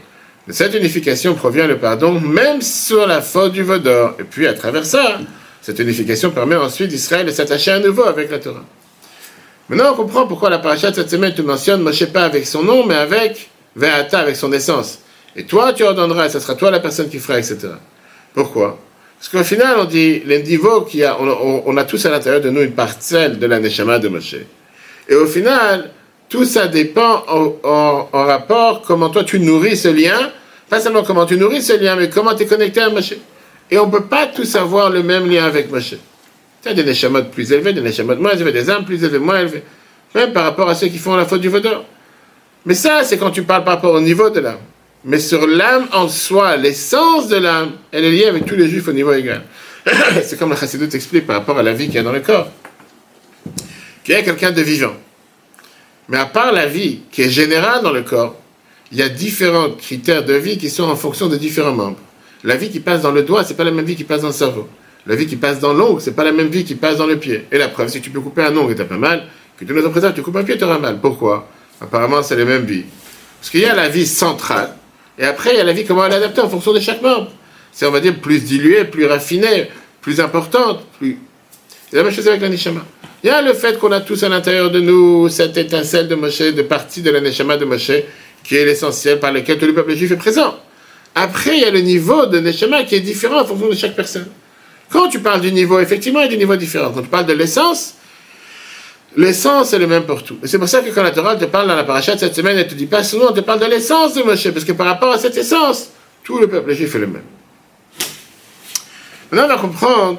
De 0.48 0.52
cette 0.52 0.74
unification 0.74 1.34
provient 1.34 1.66
le 1.66 1.76
pardon, 1.76 2.18
même 2.18 2.62
sur 2.62 3.06
la 3.06 3.20
faute 3.20 3.52
du 3.52 3.62
vaudor. 3.62 4.14
Et 4.18 4.24
puis 4.24 4.46
à 4.46 4.54
travers 4.54 4.86
ça, 4.86 5.18
cette 5.60 5.78
unification 5.80 6.30
permet 6.30 6.56
ensuite 6.56 6.88
d'Israël 6.88 7.26
de 7.26 7.30
s'attacher 7.30 7.72
à 7.72 7.78
nouveau 7.78 8.04
avec 8.04 8.30
la 8.30 8.38
Torah. 8.38 8.64
Maintenant, 9.68 9.92
on 9.92 9.96
comprend 9.96 10.26
pourquoi 10.26 10.48
la 10.48 10.58
paracha 10.58 10.90
de 10.90 10.94
cette 10.94 11.10
semaine 11.10 11.34
te 11.34 11.42
mentionne 11.42 11.82
Moshe 11.82 12.06
pas 12.06 12.22
avec 12.22 12.46
son 12.46 12.62
nom, 12.62 12.86
mais 12.86 12.94
avec 12.94 13.50
Ve'ata, 13.74 14.20
avec 14.20 14.36
son 14.36 14.50
essence. 14.52 15.00
Et 15.34 15.44
toi, 15.44 15.74
tu 15.74 15.82
ordonneras, 15.82 16.30
ce 16.30 16.40
sera 16.40 16.54
toi 16.54 16.70
la 16.70 16.80
personne 16.80 17.10
qui 17.10 17.18
fera, 17.18 17.38
etc. 17.38 17.68
Pourquoi? 18.32 18.78
Parce 19.18 19.28
qu'au 19.28 19.44
final, 19.44 19.76
on 19.78 19.84
dit, 19.84 20.22
niveaux 20.44 20.82
qu'il 20.82 21.02
a, 21.04 21.18
on, 21.20 21.76
a 21.76 21.84
tous 21.84 22.04
à 22.06 22.10
l'intérieur 22.10 22.42
de 22.42 22.50
nous 22.50 22.60
une 22.60 22.72
parcelle 22.72 23.38
de 23.38 23.46
la 23.46 23.58
Neshama 23.58 23.98
de 23.98 24.08
Moshe. 24.08 24.36
Et 25.08 25.14
au 25.14 25.26
final, 25.26 25.90
tout 26.28 26.44
ça 26.44 26.66
dépend 26.68 27.24
en, 27.62 28.08
rapport 28.12 28.82
comment 28.82 29.08
toi 29.08 29.24
tu 29.24 29.40
nourris 29.40 29.76
ce 29.76 29.88
lien, 29.88 30.32
pas 30.68 30.80
seulement 30.80 31.02
comment 31.02 31.24
tu 31.24 31.36
nourris 31.36 31.62
ce 31.62 31.72
lien, 31.72 31.96
mais 31.96 32.10
comment 32.10 32.34
tu 32.34 32.42
es 32.42 32.46
connecté 32.46 32.80
à 32.80 32.90
Moshe. 32.90 33.14
Et 33.70 33.78
on 33.78 33.86
ne 33.86 33.90
peut 33.90 34.04
pas 34.04 34.26
tous 34.26 34.54
avoir 34.54 34.90
le 34.90 35.02
même 35.02 35.30
lien 35.30 35.44
avec 35.44 35.70
Moshe. 35.70 35.94
Tu 36.62 36.68
as 36.68 36.74
des 36.74 36.84
Neshamot 36.84 37.24
plus 37.24 37.52
élevés, 37.52 37.72
des 37.72 37.80
Neshamot 37.80 38.16
moins 38.16 38.32
élevés, 38.32 38.52
des 38.52 38.68
âmes 38.68 38.84
plus 38.84 39.02
élevées, 39.02 39.18
moins 39.18 39.40
élevées. 39.40 39.62
Même 40.14 40.32
par 40.32 40.44
rapport 40.44 40.68
à 40.68 40.74
ceux 40.74 40.88
qui 40.88 40.98
font 40.98 41.16
la 41.16 41.24
faute 41.24 41.40
du 41.40 41.48
vaudor. 41.48 41.84
Mais 42.64 42.74
ça, 42.74 43.02
c'est 43.04 43.16
quand 43.16 43.30
tu 43.30 43.44
parles 43.44 43.64
par 43.64 43.74
rapport 43.74 43.94
au 43.94 44.00
niveau 44.00 44.28
de 44.30 44.40
l'âme. 44.40 44.58
Mais 45.06 45.20
sur 45.20 45.46
l'âme 45.46 45.86
en 45.92 46.08
soi, 46.08 46.56
l'essence 46.56 47.28
de 47.28 47.36
l'âme, 47.36 47.74
elle 47.92 48.04
est 48.04 48.10
liée 48.10 48.26
avec 48.26 48.44
tous 48.44 48.56
les 48.56 48.68
juifs 48.68 48.88
au 48.88 48.92
niveau 48.92 49.12
égal. 49.12 49.44
c'est 50.24 50.36
comme 50.36 50.50
le 50.50 50.56
chassidut 50.56 50.88
explique 50.92 51.28
par 51.28 51.36
rapport 51.36 51.56
à 51.56 51.62
la 51.62 51.72
vie 51.72 51.86
qu'il 51.86 51.94
y 51.94 51.98
a 51.98 52.02
dans 52.02 52.12
le 52.12 52.20
corps. 52.20 52.50
Qu'il 54.02 54.14
y 54.14 54.18
a 54.18 54.22
quelqu'un 54.22 54.50
de 54.50 54.62
vivant. 54.62 54.94
Mais 56.08 56.18
à 56.18 56.26
part 56.26 56.50
la 56.50 56.66
vie 56.66 57.02
qui 57.12 57.22
est 57.22 57.30
générale 57.30 57.84
dans 57.84 57.92
le 57.92 58.02
corps, 58.02 58.34
il 58.90 58.98
y 58.98 59.02
a 59.02 59.08
différents 59.08 59.70
critères 59.70 60.24
de 60.24 60.34
vie 60.34 60.58
qui 60.58 60.70
sont 60.70 60.82
en 60.82 60.96
fonction 60.96 61.28
de 61.28 61.36
différents 61.36 61.72
membres. 61.72 61.98
La 62.42 62.56
vie 62.56 62.70
qui 62.70 62.80
passe 62.80 63.02
dans 63.02 63.12
le 63.12 63.22
doigt, 63.22 63.44
c'est 63.44 63.56
pas 63.56 63.64
la 63.64 63.70
même 63.70 63.84
vie 63.84 63.94
qui 63.94 64.04
passe 64.04 64.22
dans 64.22 64.28
le 64.28 64.32
cerveau. 64.32 64.68
La 65.06 65.14
vie 65.14 65.26
qui 65.26 65.36
passe 65.36 65.60
dans 65.60 65.72
l'ongle, 65.72 66.00
c'est 66.00 66.16
pas 66.16 66.24
la 66.24 66.32
même 66.32 66.48
vie 66.48 66.64
qui 66.64 66.74
passe 66.74 66.96
dans 66.96 67.06
le 67.06 67.16
pied. 67.16 67.44
Et 67.52 67.58
la 67.58 67.68
preuve, 67.68 67.88
si 67.88 68.00
tu 68.00 68.10
peux 68.10 68.20
couper 68.20 68.42
un 68.42 68.56
ongle 68.56 68.72
et 68.72 68.74
t'as 68.74 68.84
pas 68.84 68.98
mal, 68.98 69.28
que 69.56 69.64
tu 69.64 69.72
nous 69.72 69.86
en 69.86 69.90
présentes, 69.90 70.16
tu 70.16 70.22
coupes 70.22 70.36
un 70.36 70.42
pied, 70.42 70.58
tu 70.58 70.64
auras 70.64 70.80
mal. 70.80 70.98
Pourquoi? 71.00 71.48
Apparemment, 71.80 72.24
c'est 72.24 72.34
les 72.34 72.44
mêmes 72.44 72.64
vies. 72.64 72.84
Parce 73.38 73.50
qu'il 73.50 73.60
y 73.60 73.66
a 73.66 73.74
la 73.74 73.88
vie 73.88 74.06
centrale, 74.06 74.74
et 75.18 75.24
après, 75.24 75.50
il 75.52 75.56
y 75.56 75.60
a 75.60 75.64
la 75.64 75.72
vie 75.72 75.84
comment 75.84 76.04
elle 76.04 76.12
est 76.12 76.16
adaptée 76.16 76.40
en 76.40 76.48
fonction 76.48 76.72
de 76.72 76.80
chaque 76.80 77.02
membre. 77.02 77.30
C'est, 77.72 77.86
on 77.86 77.90
va 77.90 78.00
dire, 78.00 78.16
plus 78.20 78.44
diluée, 78.44 78.84
plus 78.84 79.06
raffinée, 79.06 79.70
plus 80.00 80.20
importante, 80.20 80.84
plus... 80.98 81.18
C'est 81.90 81.96
la 81.96 82.02
même 82.02 82.12
chose 82.12 82.26
avec 82.26 82.40
la 82.40 82.48
Neshama. 82.48 82.84
Il 83.22 83.28
y 83.28 83.30
a 83.30 83.40
le 83.42 83.54
fait 83.54 83.78
qu'on 83.78 83.92
a 83.92 84.00
tous 84.00 84.22
à 84.24 84.28
l'intérieur 84.28 84.70
de 84.70 84.80
nous 84.80 85.28
cette 85.28 85.56
étincelle 85.56 86.08
de 86.08 86.14
Moshe, 86.14 86.38
de 86.38 86.62
partie 86.62 87.00
de 87.00 87.10
la 87.10 87.20
Neshama 87.20 87.56
de 87.56 87.64
Moshe, 87.64 87.92
qui 88.44 88.56
est 88.56 88.64
l'essentiel 88.64 89.20
par 89.20 89.32
lequel 89.32 89.58
tout 89.58 89.66
le 89.66 89.74
peuple 89.74 89.94
juif 89.94 90.10
est 90.10 90.16
présent. 90.16 90.58
Après, 91.14 91.56
il 91.56 91.62
y 91.62 91.64
a 91.64 91.70
le 91.70 91.80
niveau 91.80 92.26
de 92.26 92.40
Neshama 92.40 92.84
qui 92.84 92.96
est 92.96 93.00
différent 93.00 93.40
en 93.40 93.44
fonction 93.46 93.68
de 93.68 93.74
chaque 93.74 93.96
personne. 93.96 94.28
Quand 94.90 95.08
tu 95.08 95.20
parles 95.20 95.40
du 95.40 95.52
niveau, 95.52 95.80
effectivement, 95.80 96.20
il 96.20 96.24
y 96.24 96.26
a 96.26 96.30
des 96.30 96.36
niveaux 96.36 96.56
différents. 96.56 96.92
Quand 96.92 97.02
tu 97.02 97.08
parles 97.08 97.26
de 97.26 97.32
l'essence, 97.32 97.94
L'essence 99.14 99.72
est 99.72 99.78
le 99.78 99.86
même 99.86 100.04
pour 100.04 100.22
tout. 100.22 100.38
Et 100.42 100.46
c'est 100.46 100.58
pour 100.58 100.68
ça 100.68 100.80
que 100.80 100.90
quand 100.90 101.02
la 101.02 101.10
Torah 101.10 101.36
te 101.36 101.46
parle 101.46 101.68
dans 101.68 101.76
la 101.76 101.84
paracha 101.84 102.18
cette 102.18 102.34
semaine, 102.34 102.58
elle 102.58 102.66
te 102.66 102.74
dit 102.74 102.86
pas 102.86 103.02
souvent, 103.02 103.28
elle 103.28 103.36
te 103.36 103.40
parle 103.40 103.60
de 103.60 103.66
l'essence 103.66 104.14
de 104.14 104.22
Moshe, 104.22 104.50
parce 104.50 104.64
que 104.64 104.72
par 104.72 104.86
rapport 104.86 105.12
à 105.12 105.18
cette 105.18 105.36
essence, 105.36 105.90
tout 106.22 106.38
le 106.38 106.48
peuple 106.48 106.74
juif 106.74 106.94
est 106.94 106.98
le 106.98 107.06
même. 107.06 107.22
Maintenant, 109.30 109.46
on 109.46 109.56
va 109.56 109.60
comprendre, 109.60 110.18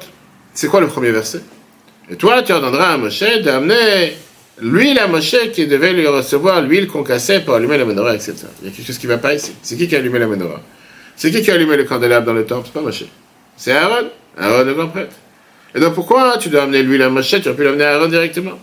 c'est 0.52 0.68
quoi 0.68 0.80
le 0.80 0.88
premier 0.88 1.10
verset? 1.10 1.42
Et 2.10 2.16
toi, 2.16 2.42
tu 2.42 2.52
ordonneras 2.52 2.94
à 2.94 2.96
Moshe 2.96 3.22
d'amener 3.42 4.16
l'huile 4.60 4.98
à 4.98 5.06
Moshe 5.06 5.36
qui 5.52 5.66
devait 5.66 5.92
lui 5.92 6.06
recevoir 6.06 6.62
l'huile 6.62 6.88
qu'on 6.88 7.04
cassait 7.04 7.40
pour 7.40 7.54
allumer 7.54 7.78
la 7.78 7.84
menorah, 7.84 8.14
etc. 8.14 8.34
Il 8.62 8.68
y 8.68 8.72
a 8.72 8.74
quelque 8.74 8.86
chose 8.86 8.98
qui 8.98 9.06
ne 9.06 9.12
va 9.12 9.18
pas 9.18 9.34
ici. 9.34 9.52
C'est 9.62 9.76
qui 9.76 9.86
qui 9.86 9.94
a 9.94 9.98
allumé 9.98 10.18
la 10.18 10.26
menorah? 10.26 10.60
C'est 11.14 11.30
qui 11.30 11.42
qui 11.42 11.50
a 11.50 11.54
allumé 11.54 11.76
le 11.76 11.84
candélabre 11.84 12.26
dans 12.26 12.32
le 12.32 12.44
temple? 12.44 12.66
C'est 12.66 12.72
pas 12.72 12.80
Moshe. 12.80 13.04
C'est 13.56 13.72
Aaron, 13.72 14.08
Aaron 14.36 14.64
le 14.64 14.74
grand 14.74 14.88
prêtre. 14.88 15.14
Et 15.74 15.80
donc 15.80 15.94
pourquoi 15.94 16.36
tu 16.38 16.48
dois 16.48 16.62
amener 16.62 16.82
l'huile 16.82 17.02
à 17.02 17.10
Moshe, 17.10 17.30
tu 17.40 17.48
aurais 17.48 17.56
pu 17.56 17.62
l'amener 17.62 17.84
à 17.84 17.94
Aaron 17.94 18.08
directement 18.08 18.58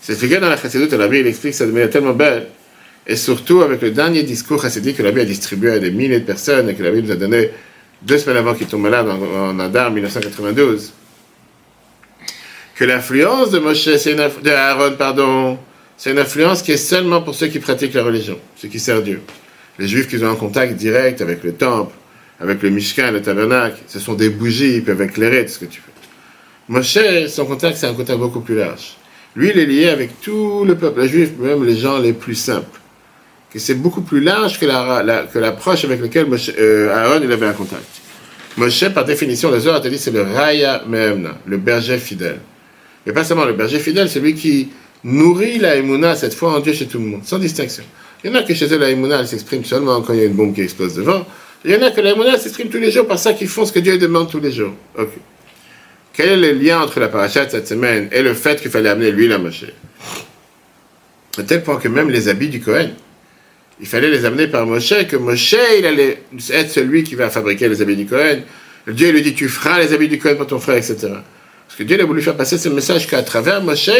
C'est 0.00 0.12
expliqué 0.12 0.38
dans 0.38 0.48
la 0.48 0.56
Chassidut, 0.56 0.88
la 0.96 1.08
Bible 1.08 1.26
il 1.26 1.28
explique 1.28 1.54
ça 1.54 1.66
de 1.66 1.72
manière 1.72 1.90
tellement 1.90 2.14
belle. 2.14 2.46
Et 3.06 3.16
surtout 3.16 3.62
avec 3.62 3.82
le 3.82 3.90
dernier 3.90 4.22
discours 4.22 4.62
chassidique 4.62 4.96
que 4.96 5.02
la 5.02 5.10
Bible 5.10 5.22
a 5.22 5.24
distribué 5.24 5.72
à 5.72 5.78
des 5.78 5.90
milliers 5.90 6.20
de 6.20 6.24
personnes 6.24 6.68
et 6.68 6.74
que 6.74 6.82
la 6.82 6.90
Bible 6.90 7.08
nous 7.08 7.12
a 7.12 7.16
donné 7.16 7.50
deux 8.02 8.18
semaines 8.18 8.38
avant 8.38 8.54
qu'il 8.54 8.66
tombe 8.66 8.82
malade 8.82 9.08
en, 9.08 9.50
en 9.50 9.58
Adar 9.58 9.90
1992. 9.90 10.92
Que 12.76 12.84
l'influence 12.84 13.50
de 13.50 13.58
Moshe, 13.58 13.96
c'est 13.96 14.12
une, 14.12 14.28
de 14.42 14.50
Aaron, 14.50 14.96
pardon, 14.96 15.58
c'est 15.98 16.12
une 16.12 16.18
influence 16.18 16.62
qui 16.62 16.72
est 16.72 16.78
seulement 16.78 17.20
pour 17.20 17.34
ceux 17.34 17.48
qui 17.48 17.58
pratiquent 17.58 17.92
la 17.92 18.02
religion, 18.02 18.38
ceux 18.56 18.68
qui 18.68 18.80
servent 18.80 19.04
Dieu. 19.04 19.20
Les 19.78 19.86
Juifs 19.86 20.08
qui 20.08 20.16
ont 20.24 20.30
un 20.30 20.34
contact 20.34 20.74
direct 20.76 21.20
avec 21.20 21.44
le 21.44 21.52
temple, 21.52 21.94
avec 22.40 22.62
le 22.62 22.70
Mishkan, 22.70 23.10
le 23.12 23.20
tabernacle, 23.20 23.76
ce 23.86 24.00
sont 24.00 24.14
des 24.14 24.30
bougies, 24.30 24.76
ils 24.76 24.84
peuvent 24.84 25.02
éclairer 25.02 25.44
tout 25.44 25.52
ce 25.52 25.58
que 25.58 25.66
tu 25.66 25.80
veux. 25.80 26.74
Moshe, 26.74 26.98
son 27.28 27.44
contact, 27.44 27.76
c'est 27.76 27.86
un 27.86 27.92
contact 27.92 28.18
beaucoup 28.18 28.40
plus 28.40 28.56
large. 28.56 28.96
Lui, 29.36 29.50
il 29.54 29.58
est 29.58 29.66
lié 29.66 29.88
avec 29.88 30.20
tout 30.20 30.64
le 30.66 30.74
peuple 30.74 31.06
juif, 31.06 31.30
même 31.38 31.64
les 31.64 31.76
gens 31.76 31.98
les 31.98 32.12
plus 32.12 32.34
simples. 32.34 32.80
C'est 33.54 33.74
beaucoup 33.74 34.02
plus 34.02 34.20
large 34.20 34.60
que, 34.60 34.66
la, 34.66 35.02
l'approche 35.34 35.84
avec 35.84 36.00
laquelle 36.00 36.26
euh, 36.58 36.94
Aaron 36.94 37.20
il 37.22 37.32
avait 37.32 37.46
un 37.46 37.52
contact. 37.52 38.00
Moshe, 38.56 38.88
par 38.90 39.04
définition, 39.04 39.50
les 39.50 39.66
a 39.66 39.80
dit, 39.80 39.98
c'est 39.98 40.10
le 40.10 40.22
Raya 40.22 40.82
Memna, 40.86 41.38
le 41.46 41.56
berger 41.56 41.98
fidèle. 41.98 42.40
Mais 43.06 43.12
pas 43.12 43.24
seulement 43.24 43.44
le 43.44 43.54
berger 43.54 43.78
fidèle, 43.78 44.08
c'est 44.08 44.20
lui 44.20 44.34
qui 44.34 44.68
nourrit 45.04 45.58
la 45.58 45.76
Emouna, 45.76 46.14
cette 46.16 46.34
fois 46.34 46.56
en 46.56 46.60
Dieu 46.60 46.72
chez 46.72 46.86
tout 46.86 46.98
le 46.98 47.04
monde, 47.04 47.24
sans 47.24 47.38
distinction. 47.38 47.84
Il 48.22 48.30
y 48.30 48.34
en 48.34 48.36
a 48.36 48.42
que 48.42 48.54
chez 48.54 48.72
eux, 48.72 48.78
la 48.78 48.90
Emouna, 48.90 49.20
elle 49.20 49.28
s'exprime 49.28 49.64
seulement 49.64 50.02
quand 50.02 50.12
il 50.12 50.20
y 50.20 50.22
a 50.22 50.26
une 50.26 50.34
bombe 50.34 50.54
qui 50.54 50.60
explose 50.62 50.94
devant. 50.94 51.24
Il 51.64 51.70
y 51.70 51.76
en 51.76 51.82
a 51.82 51.90
que 51.90 52.00
la 52.00 52.10
Emouna 52.10 52.38
s'exprime 52.38 52.68
tous 52.68 52.78
les 52.78 52.90
jours 52.90 53.06
par 53.06 53.18
ça 53.18 53.32
qu'ils 53.32 53.48
font 53.48 53.64
ce 53.64 53.72
que 53.72 53.80
Dieu 53.80 53.96
demande 53.98 54.30
tous 54.30 54.40
les 54.40 54.52
jours. 54.52 54.72
Quel 56.12 56.28
est 56.28 56.52
le 56.52 56.58
lien 56.58 56.80
entre 56.80 57.00
la 57.00 57.08
paracha 57.08 57.48
cette 57.48 57.68
semaine 57.68 58.08
et 58.12 58.22
le 58.22 58.34
fait 58.34 58.60
qu'il 58.60 58.70
fallait 58.70 58.88
amener 58.88 59.10
l'huile 59.10 59.32
à 59.32 59.38
Moshe? 59.38 59.64
À 61.38 61.42
tel 61.42 61.62
point 61.62 61.76
que 61.76 61.88
même 61.88 62.10
les 62.10 62.28
habits 62.28 62.48
du 62.48 62.60
Cohen, 62.60 62.90
il 63.80 63.86
fallait 63.86 64.10
les 64.10 64.24
amener 64.24 64.46
par 64.48 64.66
Moshe, 64.66 65.06
que 65.08 65.16
Moshe, 65.16 65.56
il 65.78 65.86
allait 65.86 66.22
être 66.50 66.70
celui 66.70 67.04
qui 67.04 67.14
va 67.14 67.30
fabriquer 67.30 67.68
les 67.68 67.80
habits 67.80 67.96
du 67.96 68.06
Cohen. 68.06 68.40
Dieu 68.86 69.10
lui 69.12 69.22
dit, 69.22 69.34
tu 69.34 69.48
feras 69.48 69.78
les 69.78 69.92
habits 69.92 70.08
du 70.08 70.18
Cohen 70.18 70.36
pour 70.36 70.46
ton 70.46 70.58
frère, 70.58 70.76
etc. 70.76 70.96
Parce 71.02 71.78
que 71.78 71.84
Dieu 71.84 72.00
a 72.00 72.04
voulu 72.04 72.20
faire 72.20 72.36
passer 72.36 72.58
ce 72.58 72.68
message 72.68 73.06
qu'à 73.06 73.22
travers 73.22 73.62
Moshe, 73.62 73.90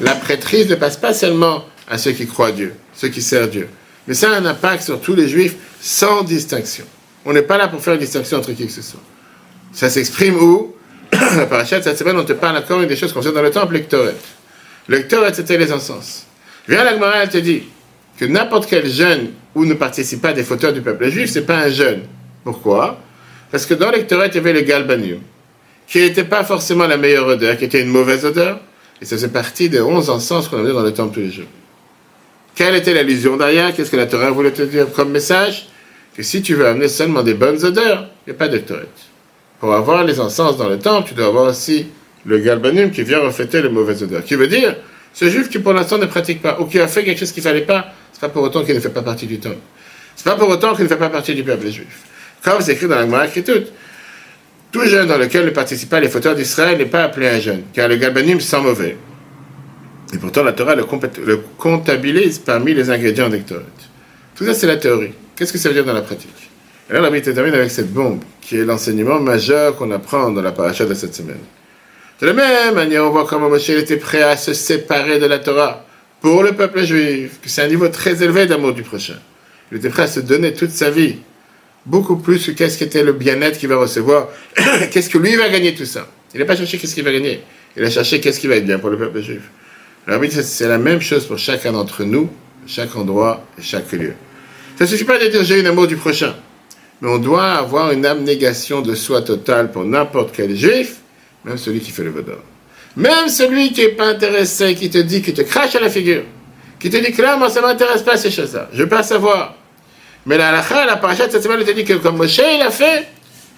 la 0.00 0.14
prêtrise 0.14 0.68
ne 0.68 0.74
passe 0.74 0.96
pas 0.96 1.14
seulement 1.14 1.64
à 1.88 1.98
ceux 1.98 2.12
qui 2.12 2.26
croient 2.26 2.52
Dieu, 2.52 2.74
ceux 2.94 3.08
qui 3.08 3.22
servent 3.22 3.50
Dieu. 3.50 3.68
Mais 4.06 4.14
ça 4.14 4.30
a 4.30 4.36
un 4.36 4.44
impact 4.44 4.82
sur 4.82 5.00
tous 5.00 5.14
les 5.14 5.28
juifs 5.28 5.54
sans 5.80 6.22
distinction. 6.22 6.84
On 7.24 7.32
n'est 7.32 7.42
pas 7.42 7.56
là 7.56 7.68
pour 7.68 7.80
faire 7.80 7.94
une 7.94 8.00
distinction 8.00 8.38
entre 8.38 8.52
qui 8.52 8.66
que 8.66 8.72
ce 8.72 8.82
soit. 8.82 9.02
Ça 9.72 9.88
s'exprime 9.88 10.36
où? 10.36 10.75
La 11.36 11.46
parachute, 11.46 11.82
cette 11.82 11.98
semaine, 11.98 12.16
on 12.16 12.24
te 12.24 12.32
parle 12.32 12.56
encore 12.56 12.84
des 12.84 12.96
choses 12.96 13.12
qu'on 13.12 13.22
sait 13.22 13.32
dans 13.32 13.42
le 13.42 13.50
temple, 13.50 13.74
lectoret. 13.74 14.14
Lectoret, 14.88 15.34
c'était 15.34 15.58
les 15.58 15.72
encens. 15.72 16.26
Viens 16.68 16.84
la 16.84 16.94
Gemara, 16.94 17.22
elle 17.22 17.28
te 17.28 17.38
dit 17.38 17.64
que 18.18 18.24
n'importe 18.24 18.68
quel 18.68 18.88
jeune 18.88 19.30
où 19.54 19.64
ne 19.64 19.74
participe 19.74 20.22
pas 20.22 20.32
des 20.32 20.42
fauteurs 20.42 20.72
du 20.72 20.80
peuple 20.80 21.08
juif, 21.10 21.30
c'est 21.30 21.46
pas 21.46 21.58
un 21.58 21.68
jeune. 21.68 22.02
Pourquoi? 22.44 22.98
Parce 23.50 23.66
que 23.66 23.74
dans 23.74 23.90
lectoret, 23.90 24.28
il 24.28 24.34
y 24.34 24.38
avait 24.38 24.52
le 24.52 24.60
galbanium, 24.62 25.20
qui 25.86 26.00
n'était 26.00 26.24
pas 26.24 26.44
forcément 26.44 26.86
la 26.86 26.96
meilleure 26.96 27.26
odeur, 27.26 27.56
qui 27.56 27.64
était 27.64 27.82
une 27.82 27.88
mauvaise 27.88 28.24
odeur, 28.24 28.60
et 29.00 29.04
ça 29.04 29.16
faisait 29.16 29.28
partie 29.28 29.68
des 29.68 29.80
onze 29.80 30.10
encens 30.10 30.48
qu'on 30.48 30.58
avait 30.58 30.72
dans 30.72 30.82
le 30.82 30.92
temple 30.92 31.14
tous 31.14 31.20
les 31.20 31.30
jours. 31.30 31.46
Quelle 32.54 32.74
était 32.74 32.94
l'allusion 32.94 33.36
derrière? 33.36 33.74
Qu'est-ce 33.74 33.90
que 33.90 33.96
la 33.96 34.06
Torah 34.06 34.30
voulait 34.30 34.50
te 34.50 34.62
dire 34.62 34.90
comme 34.92 35.10
message? 35.10 35.68
Que 36.16 36.22
si 36.22 36.40
tu 36.40 36.54
veux 36.54 36.66
amener 36.66 36.88
seulement 36.88 37.22
des 37.22 37.34
bonnes 37.34 37.62
odeurs, 37.62 38.08
il 38.26 38.30
n'y 38.30 38.36
a 38.36 38.38
pas 38.38 38.48
de 38.48 38.58
Torah. 38.58 38.80
Pour 39.60 39.74
avoir 39.74 40.04
les 40.04 40.20
encens 40.20 40.56
dans 40.56 40.68
le 40.68 40.78
temple, 40.78 41.08
tu 41.08 41.14
dois 41.14 41.26
avoir 41.26 41.46
aussi 41.50 41.86
le 42.24 42.38
galbanum 42.38 42.90
qui 42.90 43.02
vient 43.02 43.20
refléter 43.20 43.62
les 43.62 43.68
mauvaises 43.68 44.02
odeurs. 44.02 44.24
Qui 44.24 44.34
veut 44.34 44.48
dire, 44.48 44.76
ce 45.14 45.30
juif 45.30 45.48
qui 45.48 45.58
pour 45.58 45.72
l'instant 45.72 45.98
ne 45.98 46.06
pratique 46.06 46.42
pas, 46.42 46.60
ou 46.60 46.66
qui 46.66 46.78
a 46.78 46.88
fait 46.88 47.04
quelque 47.04 47.18
chose 47.18 47.32
qu'il 47.32 47.42
ne 47.42 47.48
fallait 47.48 47.62
pas, 47.62 47.92
c'est 48.12 48.20
pas 48.20 48.28
pour 48.28 48.42
autant 48.42 48.64
qu'il 48.64 48.74
ne 48.74 48.80
fait 48.80 48.90
pas 48.90 49.02
partie 49.02 49.26
du 49.26 49.38
temple. 49.38 49.56
C'est 50.14 50.24
pas 50.24 50.36
pour 50.36 50.48
autant 50.48 50.74
qu'il 50.74 50.84
ne 50.84 50.88
fait 50.88 50.96
pas 50.96 51.10
partie 51.10 51.34
du 51.34 51.42
peuple 51.42 51.68
juif. 51.68 52.04
Comme 52.42 52.60
c'est 52.60 52.72
écrit 52.72 52.86
dans 52.86 52.96
la 52.96 53.02
Gemara 53.02 53.26
écriture, 53.26 53.62
tout 54.72 54.84
jeune 54.84 55.06
dans 55.06 55.18
lequel 55.18 55.46
ne 55.46 55.50
participent 55.50 55.88
pas 55.88 56.00
les 56.00 56.08
fauteurs 56.08 56.34
d'Israël 56.34 56.76
n'est 56.76 56.86
pas 56.86 57.04
appelé 57.04 57.28
un 57.28 57.40
jeune, 57.40 57.62
car 57.72 57.88
le 57.88 57.96
galbanim 57.96 58.40
sent 58.40 58.60
mauvais. 58.60 58.96
Et 60.12 60.18
pourtant, 60.18 60.44
la 60.44 60.52
Torah 60.52 60.74
le, 60.74 60.84
comptabilise 61.58 62.38
parmi 62.38 62.74
les 62.74 62.90
ingrédients 62.90 63.28
des 63.28 63.40
Tout 63.40 64.44
ça, 64.44 64.54
c'est 64.54 64.66
la 64.66 64.76
théorie. 64.76 65.12
Qu'est-ce 65.34 65.52
que 65.52 65.58
ça 65.58 65.68
veut 65.68 65.74
dire 65.74 65.84
dans 65.84 65.92
la 65.92 66.02
pratique? 66.02 66.50
Et 66.88 66.92
là, 66.92 67.00
la 67.00 67.10
Bible 67.10 67.34
termine 67.34 67.54
avec 67.54 67.70
cette 67.70 67.92
bombe, 67.92 68.20
qui 68.40 68.56
est 68.56 68.64
l'enseignement 68.64 69.18
majeur 69.18 69.76
qu'on 69.76 69.90
apprend 69.90 70.30
dans 70.30 70.42
la 70.42 70.52
paracha 70.52 70.84
de 70.84 70.94
cette 70.94 71.14
semaine. 71.14 71.40
De 72.20 72.26
la 72.26 72.32
même 72.32 72.74
manière, 72.74 73.04
on 73.04 73.10
voit 73.10 73.26
comment 73.26 73.48
Moshe 73.48 73.68
était 73.70 73.96
prêt 73.96 74.22
à 74.22 74.36
se 74.36 74.54
séparer 74.54 75.18
de 75.18 75.26
la 75.26 75.38
Torah 75.38 75.84
pour 76.20 76.42
le 76.42 76.52
peuple 76.52 76.84
juif, 76.84 77.40
que 77.42 77.48
c'est 77.48 77.62
un 77.62 77.68
niveau 77.68 77.88
très 77.88 78.22
élevé 78.22 78.46
d'amour 78.46 78.72
du 78.72 78.82
prochain. 78.82 79.18
Il 79.70 79.78
était 79.78 79.90
prêt 79.90 80.02
à 80.02 80.06
se 80.06 80.20
donner 80.20 80.54
toute 80.54 80.70
sa 80.70 80.90
vie, 80.90 81.16
beaucoup 81.84 82.16
plus 82.16 82.46
que 82.46 82.52
qu'est-ce 82.52 82.78
qu'était 82.78 83.02
le 83.02 83.12
bien-être 83.12 83.58
qu'il 83.58 83.68
va 83.68 83.76
recevoir, 83.76 84.28
qu'est-ce 84.92 85.10
que 85.10 85.18
lui 85.18 85.34
va 85.34 85.48
gagner 85.48 85.74
tout 85.74 85.84
ça? 85.84 86.06
Il 86.34 86.40
n'a 86.40 86.46
pas 86.46 86.56
cherché 86.56 86.78
qu'est-ce 86.78 86.94
qu'il 86.94 87.04
va 87.04 87.12
gagner, 87.12 87.42
il 87.76 87.84
a 87.84 87.90
cherché 87.90 88.20
qu'est-ce 88.20 88.38
qui 88.38 88.46
va 88.46 88.56
être 88.56 88.66
bien 88.66 88.78
pour 88.78 88.90
le 88.90 88.96
peuple 88.96 89.20
juif. 89.20 89.42
Alors, 90.06 90.22
c'est 90.30 90.68
la 90.68 90.78
même 90.78 91.00
chose 91.00 91.26
pour 91.26 91.36
chacun 91.36 91.72
d'entre 91.72 92.04
nous, 92.04 92.30
chaque 92.66 92.94
endroit 92.94 93.44
chaque 93.60 93.90
lieu. 93.92 94.14
Ça 94.78 94.84
ne 94.84 94.88
suffit 94.88 95.04
pas 95.04 95.18
de 95.18 95.26
dire 95.26 95.42
j'ai 95.42 95.60
un 95.60 95.66
amour 95.66 95.86
du 95.86 95.96
prochain, 95.96 96.34
mais 97.00 97.10
on 97.10 97.18
doit 97.18 97.52
avoir 97.52 97.92
une 97.92 98.06
abnégation 98.06 98.80
de 98.80 98.94
soi 98.94 99.22
totale 99.22 99.70
pour 99.70 99.84
n'importe 99.84 100.30
quel 100.34 100.56
juif, 100.56 100.96
même 101.44 101.58
celui 101.58 101.80
qui 101.80 101.90
fait 101.90 102.04
le 102.04 102.10
vaudor. 102.10 102.38
Même 102.96 103.28
celui 103.28 103.72
qui 103.72 103.82
n'est 103.82 103.88
pas 103.88 104.08
intéressé, 104.08 104.74
qui 104.74 104.88
te 104.88 104.98
dit, 104.98 105.20
qui 105.20 105.34
te 105.34 105.42
crache 105.42 105.74
à 105.76 105.80
la 105.80 105.90
figure, 105.90 106.22
qui 106.80 106.88
te 106.88 106.96
dit 106.96 107.14
moi, 107.38 107.50
ça 107.50 107.60
ne 107.60 107.66
m'intéresse 107.66 108.02
pas 108.02 108.16
ces 108.16 108.30
choses-là, 108.30 108.68
je 108.72 108.78
ne 108.78 108.82
veux 108.84 108.88
pas 108.88 109.02
savoir. 109.02 109.54
Mais 110.24 110.38
la 110.38 110.48
halakha, 110.48 110.86
la 110.86 110.96
parachat, 110.96 111.30
cette 111.30 111.42
semaine, 111.42 111.62
te 111.64 111.70
dit 111.70 111.84
que 111.84 111.94
comme 111.94 112.16
Moshe, 112.16 112.38
il 112.38 112.62
a 112.62 112.70
fait, 112.70 113.06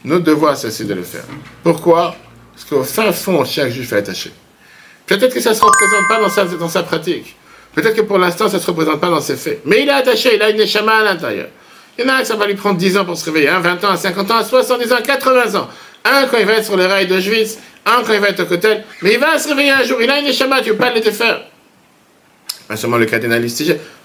notre 0.05 0.25
devoir, 0.25 0.57
c'est 0.57 0.85
de 0.85 0.95
le 0.95 1.03
faire. 1.03 1.25
Pourquoi? 1.63 2.15
Parce 2.53 2.65
qu'au 2.65 2.83
fin 2.83 3.11
fond, 3.13 3.45
chaque 3.45 3.71
juif 3.71 3.93
est 3.93 3.97
attaché. 3.97 4.33
Peut-être 5.07 5.33
que 5.33 5.41
ça 5.41 5.51
ne 5.51 5.55
se 5.55 5.63
représente 5.63 6.09
pas 6.09 6.21
dans 6.21 6.29
sa, 6.29 6.45
dans 6.45 6.69
sa 6.69 6.83
pratique. 6.83 7.37
Peut-être 7.75 7.95
que 7.95 8.03
pour 8.03 8.19
l'instant, 8.19 8.49
ça 8.49 8.59
ne 8.59 8.63
se 8.63 8.67
représente 8.67 9.01
pas 9.01 9.09
dans 9.09 9.21
ses 9.21 9.37
faits. 9.37 9.63
Mais 9.65 9.83
il 9.83 9.89
est 9.89 9.93
attaché, 9.93 10.35
il 10.35 10.43
a 10.43 10.51
une 10.51 10.61
échama 10.61 10.97
à 10.97 11.05
l'intérieur. 11.05 11.49
Il 11.99 12.05
y 12.05 12.07
en 12.09 12.11
a 12.11 12.19
un 12.19 12.25
ça 12.25 12.37
va 12.37 12.47
lui 12.47 12.55
prendre 12.55 12.79
10 12.79 12.97
ans 12.97 13.05
pour 13.05 13.17
se 13.17 13.25
réveiller, 13.25 13.49
un 13.49 13.59
20 13.59 13.85
ans, 13.85 13.97
50 13.97 14.31
ans, 14.31 14.45
70 14.45 14.93
ans, 14.93 14.99
80 15.05 15.59
ans. 15.59 15.69
Un 16.05 16.27
quand 16.29 16.39
il 16.39 16.47
va 16.47 16.55
être 16.55 16.65
sur 16.65 16.77
les 16.77 16.87
rails 16.87 17.09
de 17.09 17.19
Juif, 17.19 17.57
un 17.85 18.05
quand 18.05 18.13
il 18.13 18.21
va 18.21 18.29
être 18.29 18.41
au 18.41 18.47
côté. 18.47 18.69
Mais 19.03 19.15
il 19.15 19.19
va 19.19 19.37
se 19.37 19.49
réveiller 19.49 19.73
un 19.73 19.83
jour, 19.83 20.01
il 20.01 20.09
a 20.09 20.21
une 20.21 20.27
échama, 20.27 20.61
tu 20.61 20.69
ne 20.69 20.75
peux 20.75 20.79
pas 20.79 20.95
le 20.95 21.01
défaire. 21.01 21.43
Pas 22.69 22.77
seulement 22.77 22.99
le 22.99 23.07
cardinal 23.07 23.45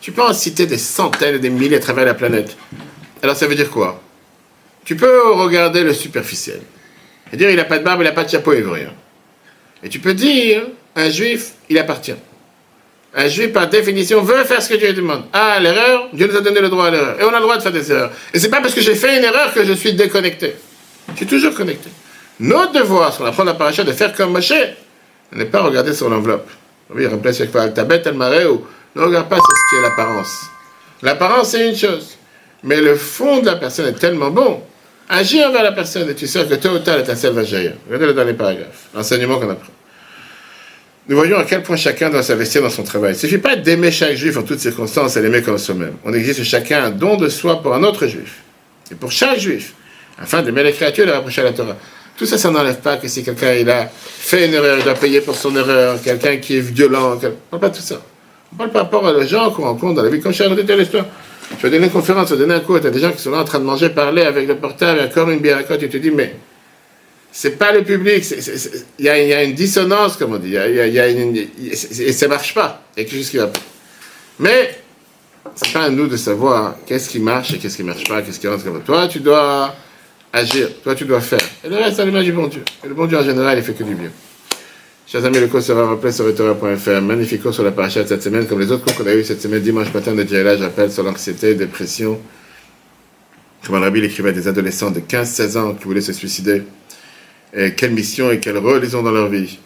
Tu 0.01 0.12
peux 0.12 0.23
en 0.23 0.34
citer 0.34 0.65
des 0.65 0.79
centaines 0.79 1.36
et 1.36 1.39
des 1.39 1.51
milliers 1.51 1.75
à 1.75 1.79
travers 1.79 2.06
la 2.06 2.15
planète. 2.15 2.58
Alors 3.21 3.36
ça 3.36 3.45
veut 3.45 3.56
dire 3.56 3.69
quoi? 3.69 4.01
Tu 4.86 4.95
peux 4.95 5.32
regarder 5.34 5.84
le 5.84 5.93
superficiel. 5.93 6.62
Et 7.32 7.38
dire 7.38 7.51
il 7.51 7.58
n'a 7.58 7.65
pas 7.65 7.77
de 7.77 7.84
barbe, 7.84 8.01
il 8.01 8.06
n'a 8.06 8.12
pas 8.12 8.23
de 8.23 8.29
chapeau, 8.29 8.53
il 8.53 8.63
veut 8.63 8.71
rien. 8.71 8.93
Et 9.84 9.89
tu 9.89 9.99
peux 9.99 10.15
dire 10.15 10.63
un 10.95 11.10
juif, 11.10 11.51
il 11.69 11.77
appartient. 11.77 12.15
Un 13.15 13.28
juif, 13.28 13.54
par 13.54 13.67
définition, 13.67 14.21
veut 14.23 14.43
faire 14.43 14.62
ce 14.62 14.69
que 14.69 14.76
Dieu 14.76 14.88
lui 14.88 14.95
demande. 14.95 15.23
Ah, 15.34 15.60
l'erreur, 15.60 16.10
Dieu 16.13 16.28
nous 16.28 16.36
a 16.36 16.41
donné 16.41 16.62
le 16.62 16.69
droit 16.69 16.88
à 16.88 16.91
l'erreur. 16.91 17.21
Et 17.21 17.23
on 17.23 17.30
a 17.30 17.38
le 17.38 17.41
droit 17.43 17.58
de 17.58 17.62
faire 17.62 17.71
des 17.71 17.91
erreurs. 17.91 18.12
Et 18.34 18.39
c'est 18.39 18.49
pas 18.49 18.60
parce 18.60 18.73
que 18.73 18.82
j'ai 18.82 18.95
fait 18.95 19.17
une 19.17 19.23
erreur 19.23 19.54
que 19.54 19.63
je 19.63 19.73
suis 19.73 19.93
déconnecté. 19.93 20.56
Je 21.12 21.17
suis 21.17 21.28
toujours 21.28 21.54
connecté. 21.54 21.89
Notre 22.39 22.71
devoir, 22.71 23.13
sur 23.13 23.23
la 23.23 23.30
apprend 23.30 23.43
la 23.43 23.54
paracha, 23.54 23.84
de 23.84 23.91
faire 23.91 24.13
comme 24.15 24.32
Moshe, 24.32 24.54
n'est 25.32 25.45
pas 25.45 25.62
regarder 25.62 25.93
sur 25.93 26.10
l'enveloppe. 26.10 26.49
Oui, 26.93 27.06
remplace 27.06 27.38
chaque 27.38 27.52
fois 27.52 27.62
Altabet, 27.62 28.08
Almaré, 28.08 28.45
ou 28.45 28.65
ne 28.95 29.02
regarde 29.02 29.30
pas 29.30 29.38
ce 29.38 29.69
qui 29.69 29.80
est 29.80 29.82
l'apparence. 29.82 30.34
L'apparence, 31.04 31.49
c'est 31.49 31.69
une 31.69 31.76
chose. 31.76 32.17
Mais 32.63 32.82
le 32.82 32.95
fond 32.95 33.41
de 33.41 33.45
la 33.45 33.58
personne 33.58 33.88
est 33.88 33.99
tellement 33.99 34.32
bon. 34.32 34.62
Agis 35.08 35.43
envers 35.43 35.63
la 35.63 35.73
personne 35.73 36.10
et 36.10 36.15
tu 36.15 36.26
sais 36.26 36.45
que 36.45 36.56
tôt 36.56 36.69
ou 36.69 36.80
tard, 36.80 36.97
l'étincelle 36.97 37.34
va 37.34 37.43
jaillir. 37.43 37.73
Regardez 37.86 38.08
le 38.08 38.13
dernier 38.13 38.34
paragraphe. 38.34 38.88
L'enseignement 38.95 39.38
qu'on 39.38 39.49
apprend 39.49 39.71
nous 41.10 41.18
voyons 41.18 41.38
à 41.38 41.44
quel 41.44 41.63
point 41.63 41.76
chacun 41.76 42.10
doit 42.10 42.24
s'investir 42.24 42.62
dans 42.62 42.70
son 42.70 42.84
travail. 42.84 43.12
Il 43.12 43.16
ne 43.16 43.20
suffit 43.20 43.38
pas 43.38 43.58
d'aimer 43.58 43.92
chaque 43.92 44.16
juif 44.16 44.38
en 44.38 44.44
toutes 44.44 44.60
circonstances 44.60 45.18
et 45.18 45.22
l'aimer 45.22 45.42
comme 45.42 45.58
soi-même. 45.58 45.96
On 46.06 46.13
existe 46.13 46.44
chacun 46.44 46.86
un 46.86 46.92
don 46.92 47.18
de 47.18 47.28
soi 47.28 47.62
pour 47.62 47.74
un 47.74 47.84
autre 47.84 48.08
juif. 48.08 48.42
Et 48.89 48.96
pour 48.96 49.12
chaque 49.12 49.39
juif, 49.39 49.74
afin 50.18 50.42
d'aimer 50.42 50.63
les 50.63 50.72
créatures 50.72 51.04
et 51.04 51.08
de 51.08 51.12
rapprocher 51.12 51.42
à 51.42 51.46
la 51.46 51.54
Torah. 51.54 51.76
Tout 52.16 52.26
ça, 52.26 52.38
ça 52.38 52.52
n'enlève 52.52 52.80
pas 52.80 52.98
que 52.98 53.08
si 53.08 53.24
quelqu'un 53.24 53.48
a 53.68 53.88
fait 53.92 54.48
une 54.48 54.54
erreur, 54.54 54.78
il 54.78 54.84
doit 54.84 54.94
payer 54.94 55.20
pour 55.20 55.36
son 55.36 55.56
erreur, 55.56 56.02
quelqu'un 56.02 56.38
qui 56.38 56.58
est 56.58 56.62
violent, 56.62 57.13
on 57.13 57.16
ne 57.16 57.30
parle 57.50 57.60
pas 57.60 57.70
de 57.70 57.76
tout 57.76 57.82
ça. 57.82 58.02
On 58.54 58.56
parle 58.56 58.72
par 58.72 58.84
rapport 58.84 59.04
aux 59.04 59.24
gens 59.24 59.50
qu'on 59.50 59.63
rencontre 59.63 59.96
dans 59.96 60.04
la 60.04 60.10
vie. 60.10 60.22
Comme 60.22 60.32
je 60.32 60.44
suis 60.44 60.78
l'histoire, 60.78 61.06
je 61.58 61.63
vais 61.63 61.70
donner 61.72 61.86
une 61.86 61.92
conférence, 61.92 62.30
je 62.30 62.36
vais 62.36 62.42
donner 62.42 62.54
un 62.54 62.60
cours, 62.60 62.80
tu 62.80 62.88
as 62.88 62.92
des 62.92 63.00
gens 63.00 63.12
qui 63.12 63.22
sont 63.22 63.32
là 63.32 63.39
en 63.39 63.44
train 63.44 63.60
de 63.60 63.66
manger, 63.66 63.89
parler 63.89 64.22
avec 64.22 64.48
le 64.48 64.56
portable, 64.56 65.02
encore 65.02 65.30
une 65.30 65.39
bière 65.39 65.58
à 65.58 65.63
côté, 65.63 65.89
tu 65.89 65.98
te 65.98 66.04
dis, 66.04 66.12
mais 66.12 66.36
c'est 67.36 67.58
pas 67.58 67.72
le 67.72 67.84
public, 67.84 68.24
il 69.00 69.06
y, 69.06 69.10
a 69.10 69.43
une 69.43 69.56
dissonance, 69.56 70.17
comme 70.17 70.34
on 70.34 70.38
dit, 70.38 70.52
y 70.52 70.58
a, 70.58 70.67
et 70.67 72.13
ça 72.13 72.28
marche 72.28 72.54
pas, 72.54 72.84
il 72.96 73.04
y 73.04 73.06
a 73.06 73.10
qui 73.10 73.38
va. 73.38 73.52
Mais, 74.38 74.78
c'est 75.56 75.74
pas 75.74 75.86
à 75.86 75.89
nous 75.89 76.06
de 76.06 76.15
savoir 76.15 76.76
qu'est-ce 76.86 77.10
qui 77.10 77.19
marche 77.19 77.54
et 77.54 77.58
qu'est-ce 77.58 77.76
qui 77.76 77.84
marche 77.84 78.04
pas, 78.04 78.22
qu'est-ce 78.22 78.39
qui 78.39 78.48
rentre 78.48 78.63
toi, 78.86 79.08
tu 79.08 79.19
dois 79.19 79.74
agir. 80.32 80.69
Toi, 80.84 80.93
tu 80.93 81.06
dois 81.06 81.22
faire. 81.22 81.39
Et 81.63 81.69
le 81.69 81.76
reste, 81.76 81.96
c'est 81.96 82.06
l'image 82.06 82.26
du 82.26 82.34
bon 82.34 82.48
Dieu. 82.48 82.63
Et 82.84 82.88
le 82.88 82.93
bon 82.93 83.08
Dieu, 83.08 83.17
en 83.17 83.24
général, 83.24 83.58
il 83.58 83.63
fait 83.63 83.74
que 83.74 83.84
du 83.84 83.96
bien. 83.96 84.12
Chers 85.08 85.26
amis, 85.26 85.39
le 85.39 85.48
cours 85.48 85.62
sera 85.62 85.88
rappelé 85.88 86.12
sur 86.12 86.34
Torah.fr. 86.36 87.02
Magnifique 87.02 87.41
cours 87.41 87.54
sur 87.54 87.63
la 87.63 87.72
paracha 87.72 88.04
de 88.04 88.08
cette 88.08 88.24
semaine, 88.24 88.48
comme 88.48 88.60
les 88.60 88.72
autres 88.72 88.86
cours 88.86 88.96
qu'on 88.96 89.08
a 89.08 89.13
eu 89.13 89.24
cette 89.24 89.41
semaine, 89.41 89.62
dimanche 89.62 89.91
matin 89.91 90.13
de 90.13 90.38
là, 90.38 90.56
j'appelle 90.56 90.91
sur 90.91 91.04
l'anxiété, 91.04 91.56
dépression. 91.56 92.19
Comme 93.65 93.76
le 93.76 93.82
rabbi 93.82 94.02
l'écrivait 94.02 94.34
des 94.34 94.48
adolescents 94.48 94.91
de 94.91 95.00
15-16 95.00 95.58
ans 95.58 95.74
qui 95.74 95.86
voulaient 95.86 96.02
se 96.02 96.13
suicider. 96.13 96.63
Et 97.56 97.74
quelle 97.74 97.92
mission 97.92 98.32
et 98.32 98.39
quel 98.39 98.58
rôle 98.58 98.84
ils 98.84 98.98
ont 98.98 99.04
dans 99.04 99.12
leur 99.12 99.30
vie. 99.30 99.60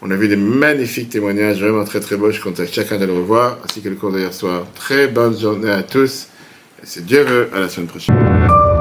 On 0.00 0.10
a 0.10 0.16
vu 0.16 0.28
des 0.28 0.36
magnifiques 0.36 1.10
témoignages, 1.10 1.60
vraiment 1.60 1.84
très 1.84 2.00
très 2.00 2.16
beaux. 2.16 2.30
Je 2.30 2.40
compte 2.40 2.60
chacun 2.72 2.98
de 2.98 3.04
le 3.04 3.12
revoir, 3.12 3.58
ainsi 3.64 3.80
que 3.80 3.88
le 3.88 3.96
cours 3.96 4.12
d'hier 4.12 4.32
soir. 4.32 4.66
Très 4.74 5.08
bonne 5.08 5.38
journée 5.38 5.70
à 5.70 5.82
tous. 5.82 6.28
Et 6.82 6.86
si 6.86 7.02
Dieu 7.02 7.22
veut, 7.22 7.48
à 7.54 7.60
la 7.60 7.68
semaine 7.68 7.88
prochaine. 7.88 8.71